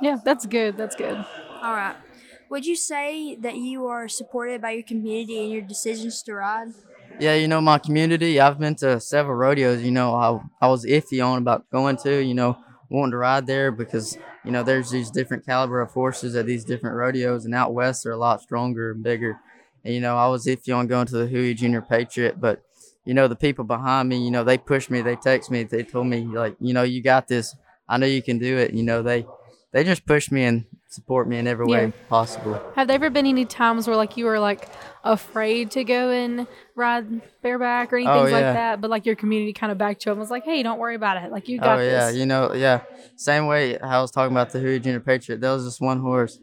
Yeah, 0.01 0.19
that's 0.25 0.47
good. 0.47 0.77
That's 0.77 0.97
good. 0.97 1.17
All 1.63 1.73
right. 1.73 1.97
Would 2.51 2.65
you 2.65 2.77
say 2.77 3.35
that 3.37 3.57
you 3.57 3.87
are 3.87 4.09
supported 4.09 4.63
by 4.63 4.73
your 4.73 4.85
community 4.85 5.43
in 5.43 5.51
your 5.51 5.63
decisions 5.63 6.23
to 6.25 6.35
ride? 6.35 6.69
Yeah, 7.19 7.35
you 7.35 7.49
know, 7.49 7.61
my 7.61 7.79
community, 7.79 8.39
I've 8.39 8.59
been 8.59 8.75
to 8.77 9.01
several 9.01 9.37
rodeos, 9.37 9.83
you 9.83 9.91
know, 9.91 10.15
I, 10.15 10.39
I 10.61 10.69
was 10.69 10.85
iffy 10.85 11.25
on 11.27 11.39
about 11.39 11.65
going 11.71 11.97
to, 11.99 12.23
you 12.23 12.35
know, 12.35 12.59
wanting 12.89 13.13
to 13.13 13.17
ride 13.17 13.47
there 13.47 13.71
because, 13.73 14.17
you 14.45 14.51
know, 14.51 14.63
there's 14.63 14.91
these 14.91 15.11
different 15.11 15.45
caliber 15.45 15.81
of 15.81 15.91
horses 15.93 16.37
at 16.37 16.47
these 16.47 16.65
different 16.65 16.97
rodeos 16.97 17.45
and 17.45 17.55
out 17.55 17.75
west 17.75 18.05
they're 18.05 18.13
a 18.13 18.17
lot 18.17 18.41
stronger 18.41 18.93
and 18.93 19.03
bigger. 19.03 19.39
And, 19.85 19.95
you 19.95 20.01
know, 20.01 20.17
I 20.17 20.29
was 20.29 20.47
iffy 20.47 20.75
on 20.77 20.87
going 20.87 21.07
to 21.07 21.17
the 21.19 21.27
Huey 21.27 21.55
Junior 21.55 21.83
Patriot, 21.83 22.41
but 22.41 22.63
you 23.05 23.15
know, 23.15 23.29
the 23.29 23.37
people 23.37 23.65
behind 23.65 24.09
me, 24.09 24.23
you 24.25 24.31
know, 24.33 24.43
they 24.43 24.59
pushed 24.59 24.91
me, 24.91 25.01
they 25.01 25.15
text 25.17 25.51
me, 25.51 25.63
they 25.63 25.85
told 25.85 26.09
me 26.09 26.23
like, 26.25 26.57
you 26.61 26.75
know, 26.75 26.83
you 26.83 27.03
got 27.03 27.29
this. 27.29 27.55
I 27.89 27.99
know 27.99 28.07
you 28.07 28.21
can 28.23 28.39
do 28.39 28.59
it. 28.59 28.75
You 28.75 28.83
know, 28.83 29.03
they 29.03 29.27
they 29.73 29.85
just 29.85 30.07
push 30.07 30.31
me 30.31 30.45
and 30.45 30.65
support 30.89 31.29
me 31.29 31.39
in 31.39 31.47
every 31.47 31.67
Yeah. 31.69 31.87
way 31.87 31.93
possible. 32.09 32.61
Have 32.75 32.87
there 32.89 32.95
ever 32.95 33.11
been 33.11 33.27
any 33.27 33.45
times 33.45 33.87
where 33.87 33.97
like 33.97 34.17
you 34.17 34.25
were 34.25 34.39
like 34.39 34.69
afraid 35.05 35.71
to 35.73 35.85
go 35.85 36.11
and 36.11 36.47
ride 36.75 37.21
bareback 37.43 37.93
or 37.93 37.97
anything 37.97 38.15
Oh, 38.15 38.23
like 38.23 38.31
that, 38.33 38.81
but 38.81 38.89
like 38.91 39.05
your 39.07 39.17
community 39.17 39.53
kind 39.53 39.71
of 39.73 39.79
backed 39.79 40.07
you 40.07 40.13
up 40.13 40.15
and 40.15 40.21
was 40.21 40.31
like, 40.31 40.45
"Hey, 40.45 40.63
don't 40.63 40.79
worry 40.79 40.95
about 40.95 41.23
it. 41.23 41.31
Like 41.31 41.49
you 41.49 41.59
oh, 41.61 41.65
got 41.65 41.77
this. 41.77 41.93
oh 41.93 41.97
yeah, 41.97 42.07
this." 42.11 42.17
you 42.17 42.27
know, 42.27 42.53
yeah. 42.55 42.81
Same 43.17 43.47
way 43.47 43.79
I 43.79 44.01
was 44.01 44.11
talking 44.11 44.33
about 44.35 44.51
the 44.51 44.61
Huey 44.61 44.79
Junior 44.81 45.01
Patriot. 45.01 45.41
There 45.41 45.53
was 45.53 45.65
this 45.65 45.81
one 45.81 46.01
horse. 46.01 46.39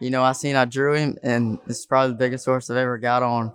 You 0.00 0.10
know, 0.10 0.22
I 0.22 0.32
seen 0.32 0.56
I 0.56 0.64
drew 0.64 0.94
him, 0.94 1.16
and 1.22 1.58
it's 1.66 1.86
probably 1.86 2.12
the 2.12 2.18
biggest 2.18 2.44
horse 2.44 2.68
I've 2.70 2.76
ever 2.76 2.98
got 2.98 3.22
on. 3.22 3.52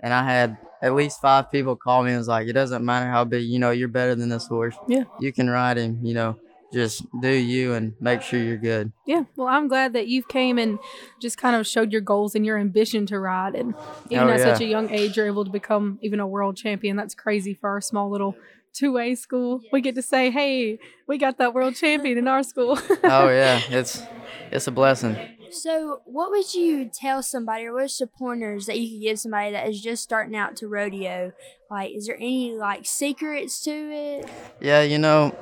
And 0.00 0.12
I 0.14 0.22
had 0.24 0.56
at 0.80 0.94
least 0.94 1.20
five 1.20 1.50
people 1.50 1.74
call 1.74 2.04
me 2.04 2.10
and 2.10 2.18
was 2.18 2.28
like, 2.28 2.46
"It 2.46 2.52
doesn't 2.52 2.84
matter 2.84 3.10
how 3.10 3.24
big. 3.24 3.44
You 3.44 3.58
know, 3.58 3.70
you're 3.70 3.88
better 3.88 4.14
than 4.14 4.28
this 4.28 4.46
horse. 4.46 4.76
Yeah. 4.86 5.04
you 5.20 5.32
can 5.32 5.50
ride 5.50 5.76
him. 5.76 5.98
You 6.02 6.14
know, 6.14 6.36
just 6.72 7.04
do 7.20 7.28
you 7.30 7.74
and 7.74 7.94
make 8.00 8.22
sure 8.22 8.38
you're 8.40 8.56
good." 8.58 8.92
Yeah. 9.06 9.24
Well, 9.36 9.48
I'm 9.48 9.68
glad 9.68 9.92
that 9.94 10.08
you 10.08 10.22
came 10.22 10.58
and 10.58 10.78
just 11.20 11.38
kind 11.38 11.56
of 11.56 11.66
showed 11.66 11.92
your 11.92 12.00
goals 12.00 12.34
and 12.34 12.44
your 12.44 12.58
ambition 12.58 13.06
to 13.06 13.18
ride. 13.18 13.54
And 13.54 13.74
even 14.10 14.28
Oh, 14.28 14.32
at 14.32 14.40
such 14.40 14.60
a 14.60 14.66
young 14.66 14.90
age, 14.90 15.16
you're 15.16 15.26
able 15.26 15.44
to 15.44 15.50
become 15.50 15.98
even 16.02 16.20
a 16.20 16.26
world 16.26 16.56
champion. 16.56 16.96
That's 16.96 17.14
crazy 17.14 17.54
for 17.54 17.70
our 17.70 17.80
small 17.80 18.10
little 18.10 18.36
two 18.74 18.98
A 18.98 19.14
school. 19.14 19.62
We 19.72 19.80
get 19.80 19.94
to 19.94 20.02
say, 20.02 20.30
hey, 20.30 20.78
we 21.06 21.18
got 21.18 21.38
that 21.38 21.54
world 21.54 21.74
champion 21.74 22.18
in 22.18 22.28
our 22.28 22.42
school. 22.42 22.78
oh 23.04 23.28
yeah, 23.28 23.62
it's 23.70 24.02
it's 24.50 24.66
a 24.66 24.70
blessing. 24.70 25.16
So, 25.50 26.02
what 26.04 26.30
would 26.30 26.52
you 26.52 26.90
tell 26.92 27.22
somebody, 27.22 27.64
or 27.64 27.72
what 27.72 27.84
are 27.84 27.88
some 27.88 28.08
pointers 28.18 28.66
that 28.66 28.78
you 28.78 28.98
could 28.98 29.02
give 29.02 29.18
somebody 29.18 29.52
that 29.52 29.66
is 29.66 29.80
just 29.80 30.02
starting 30.02 30.36
out 30.36 30.56
to 30.56 30.68
rodeo? 30.68 31.32
Like, 31.70 31.94
is 31.94 32.06
there 32.06 32.16
any 32.16 32.52
like 32.52 32.84
secrets 32.84 33.62
to 33.64 33.70
it? 33.70 34.30
Yeah, 34.60 34.82
you 34.82 34.98
know, 34.98 35.34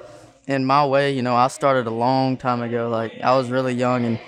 in 0.46 0.64
my 0.64 0.86
way, 0.86 1.12
you 1.12 1.22
know, 1.22 1.34
I 1.34 1.48
started 1.48 1.86
a 1.86 1.90
long 1.90 2.36
time 2.36 2.62
ago. 2.62 2.88
Like 2.88 3.12
I 3.22 3.36
was 3.36 3.50
really 3.50 3.74
young, 3.74 4.04
and 4.04 4.18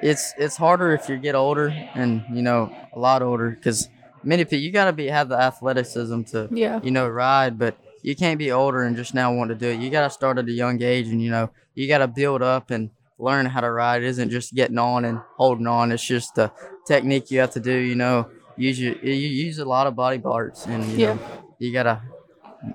it's 0.00 0.34
it's 0.36 0.56
harder 0.56 0.92
if 0.92 1.08
you 1.08 1.16
get 1.16 1.34
older, 1.34 1.74
and 1.94 2.24
you 2.32 2.42
know, 2.42 2.74
a 2.92 2.98
lot 2.98 3.22
older, 3.22 3.50
because 3.50 3.88
many 4.22 4.44
people 4.44 4.58
you 4.58 4.70
gotta 4.72 4.92
be 4.92 5.06
have 5.06 5.28
the 5.28 5.36
athleticism 5.38 6.22
to 6.24 6.48
yeah. 6.52 6.80
you 6.82 6.90
know 6.90 7.08
ride, 7.08 7.58
but 7.58 7.76
you 8.02 8.14
can't 8.14 8.38
be 8.38 8.52
older 8.52 8.82
and 8.82 8.96
just 8.96 9.14
now 9.14 9.32
want 9.34 9.48
to 9.48 9.54
do 9.54 9.68
it. 9.68 9.80
You 9.80 9.90
gotta 9.90 10.10
start 10.10 10.38
at 10.38 10.46
a 10.46 10.52
young 10.52 10.82
age, 10.82 11.08
and 11.08 11.22
you 11.22 11.30
know, 11.30 11.50
you 11.74 11.88
gotta 11.88 12.08
build 12.08 12.42
up 12.42 12.70
and 12.70 12.90
learn 13.18 13.46
how 13.46 13.60
to 13.60 13.70
ride. 13.70 14.02
It 14.02 14.08
isn't 14.08 14.30
just 14.30 14.54
getting 14.54 14.78
on 14.78 15.04
and 15.04 15.20
holding 15.36 15.66
on. 15.66 15.92
It's 15.92 16.04
just 16.06 16.34
the 16.34 16.52
technique 16.86 17.30
you 17.30 17.40
have 17.40 17.52
to 17.52 17.60
do. 17.60 17.72
You 17.72 17.94
know, 17.94 18.28
use 18.56 18.78
your 18.78 18.94
you 18.96 19.14
use 19.14 19.58
a 19.58 19.64
lot 19.64 19.86
of 19.86 19.96
body 19.96 20.18
parts, 20.18 20.66
and 20.66 20.84
you 20.92 20.98
Yeah. 20.98 21.14
know, 21.14 21.20
you 21.58 21.72
gotta 21.72 22.02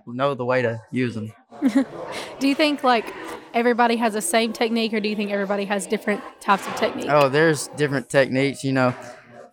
know 0.08 0.34
the 0.34 0.46
way 0.46 0.63
to 0.63 0.81
use 0.91 1.13
them. 1.13 1.31
Do 2.39 2.47
you 2.47 2.55
think 2.55 2.83
like 2.83 3.13
everybody 3.53 3.95
has 3.97 4.13
the 4.13 4.21
same 4.21 4.53
technique, 4.53 4.93
or 4.93 4.99
do 4.99 5.09
you 5.09 5.15
think 5.15 5.31
everybody 5.31 5.65
has 5.65 5.87
different 5.87 6.21
types 6.41 6.65
of 6.67 6.75
technique? 6.75 7.07
Oh, 7.09 7.29
there's 7.29 7.67
different 7.69 8.09
techniques. 8.09 8.63
You 8.63 8.73
know, 8.73 8.95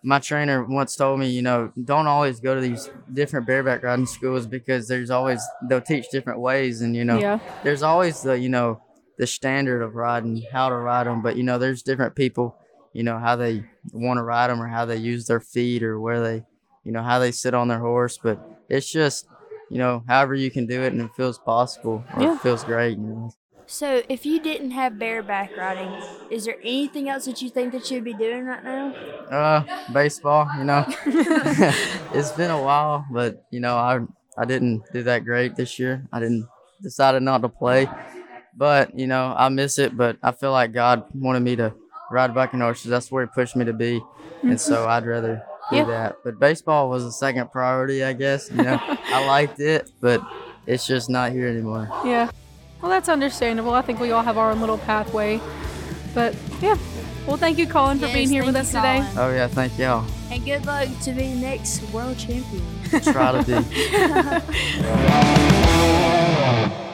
my 0.03 0.19
trainer 0.19 0.63
once 0.63 0.95
told 0.95 1.19
me, 1.19 1.29
you 1.29 1.41
know, 1.41 1.71
don't 1.83 2.07
always 2.07 2.39
go 2.39 2.55
to 2.55 2.61
these 2.61 2.89
different 3.13 3.45
bareback 3.45 3.83
riding 3.83 4.05
schools 4.05 4.45
because 4.47 4.87
there's 4.87 5.09
always 5.09 5.41
they'll 5.67 5.81
teach 5.81 6.09
different 6.09 6.39
ways, 6.39 6.81
and 6.81 6.95
you 6.95 7.05
know, 7.05 7.19
Yeah. 7.19 7.39
there's 7.63 7.83
always 7.83 8.21
the 8.21 8.37
you 8.39 8.49
know 8.49 8.81
the 9.17 9.27
standard 9.27 9.81
of 9.81 9.95
riding, 9.95 10.43
how 10.51 10.69
to 10.69 10.75
ride 10.75 11.07
them. 11.07 11.21
But 11.21 11.35
you 11.35 11.43
know, 11.43 11.57
there's 11.57 11.81
different 11.83 12.15
people, 12.15 12.55
you 12.93 13.03
know, 13.03 13.17
how 13.17 13.35
they 13.35 13.63
want 13.91 14.17
to 14.19 14.23
ride 14.23 14.47
them 14.49 14.61
or 14.61 14.67
how 14.67 14.85
they 14.85 14.97
use 14.97 15.25
their 15.27 15.39
feet 15.39 15.83
or 15.83 15.99
where 15.99 16.21
they, 16.21 16.43
you 16.83 16.91
know, 16.91 17.01
how 17.03 17.19
they 17.19 17.31
sit 17.31 17.53
on 17.53 17.67
their 17.67 17.79
horse. 17.79 18.17
But 18.21 18.39
it's 18.69 18.89
just, 18.89 19.27
you 19.69 19.77
know, 19.77 20.03
however 20.07 20.35
you 20.35 20.51
can 20.51 20.65
do 20.65 20.81
it 20.83 20.93
and 20.93 21.01
it 21.01 21.15
feels 21.15 21.37
possible 21.37 22.05
or 22.13 22.23
Yeah. 22.23 22.35
it 22.35 22.41
feels 22.41 22.63
great. 22.63 22.97
You 22.97 23.05
know. 23.05 23.31
So, 23.65 24.01
if 24.09 24.25
you 24.25 24.39
didn't 24.39 24.71
have 24.71 24.97
bareback 24.97 25.57
riding, 25.57 25.97
is 26.29 26.45
there 26.45 26.57
anything 26.61 27.09
else 27.09 27.25
that 27.25 27.41
you 27.41 27.49
think 27.49 27.73
that 27.73 27.89
you'd 27.91 28.03
be 28.03 28.13
doing 28.13 28.45
right 28.45 28.63
now? 28.63 28.93
Uh, 29.29 29.63
baseball, 29.91 30.49
you 30.57 30.63
know. 30.63 30.85
it's 32.13 32.31
been 32.31 32.51
a 32.51 32.61
while, 32.61 33.05
but 33.11 33.43
you 33.51 33.59
know, 33.59 33.75
I 33.75 33.99
I 34.37 34.45
didn't 34.45 34.83
do 34.93 35.03
that 35.03 35.25
great 35.25 35.55
this 35.55 35.77
year. 35.79 36.05
I 36.13 36.19
didn't 36.19 36.47
decided 36.81 37.23
not 37.23 37.41
to 37.41 37.49
play. 37.49 37.89
But, 38.55 38.97
you 38.97 39.05
know, 39.05 39.35
I 39.37 39.49
miss 39.49 39.77
it, 39.77 39.95
but 39.95 40.17
I 40.23 40.31
feel 40.31 40.51
like 40.51 40.73
God 40.73 41.03
wanted 41.13 41.41
me 41.41 41.55
to 41.57 41.73
ride 42.11 42.33
bucking 42.33 42.59
horses. 42.59 42.89
That's 42.89 43.11
where 43.11 43.23
he 43.25 43.31
pushed 43.33 43.55
me 43.55 43.65
to 43.65 43.73
be. 43.73 44.01
And 44.43 44.59
so 44.59 44.85
I'd 44.89 45.05
rather 45.05 45.43
do 45.69 45.75
Yeah. 45.77 45.83
that. 45.85 46.17
But 46.23 46.39
baseball 46.39 46.89
was 46.89 47.03
a 47.03 47.11
second 47.11 47.51
priority, 47.51 48.03
I 48.03 48.13
guess. 48.13 48.49
You 48.51 48.63
know, 48.63 48.79
I 48.81 49.25
liked 49.27 49.59
it, 49.59 49.91
but 50.01 50.21
it's 50.65 50.85
just 50.87 51.09
not 51.09 51.31
here 51.31 51.47
anymore. 51.47 51.89
Yeah. 52.05 52.29
Well, 52.81 52.91
that's 52.91 53.09
understandable. 53.09 53.73
I 53.73 53.81
think 53.81 53.99
we 53.99 54.11
all 54.11 54.23
have 54.23 54.37
our 54.37 54.51
own 54.51 54.59
little 54.59 54.77
pathway. 54.77 55.39
But 56.13 56.35
yeah. 56.61 56.77
Well, 57.25 57.37
thank 57.37 57.57
you, 57.57 57.67
Colin, 57.67 57.97
for 57.99 58.05
Yes, 58.05 58.13
being 58.15 58.29
here 58.29 58.45
with 58.45 58.55
us 58.55 58.71
you, 58.73 58.79
today. 58.79 59.03
Oh 59.17 59.31
yeah, 59.33 59.47
thank 59.47 59.77
y'all. 59.77 60.05
And 60.31 60.45
good 60.45 60.65
luck 60.65 60.87
to 61.03 61.11
be 61.11 61.33
the 61.33 61.41
next 61.41 61.81
world 61.91 62.17
champion. 62.17 62.63
Try 63.01 63.41
to 63.41 63.43
be. 63.43 63.53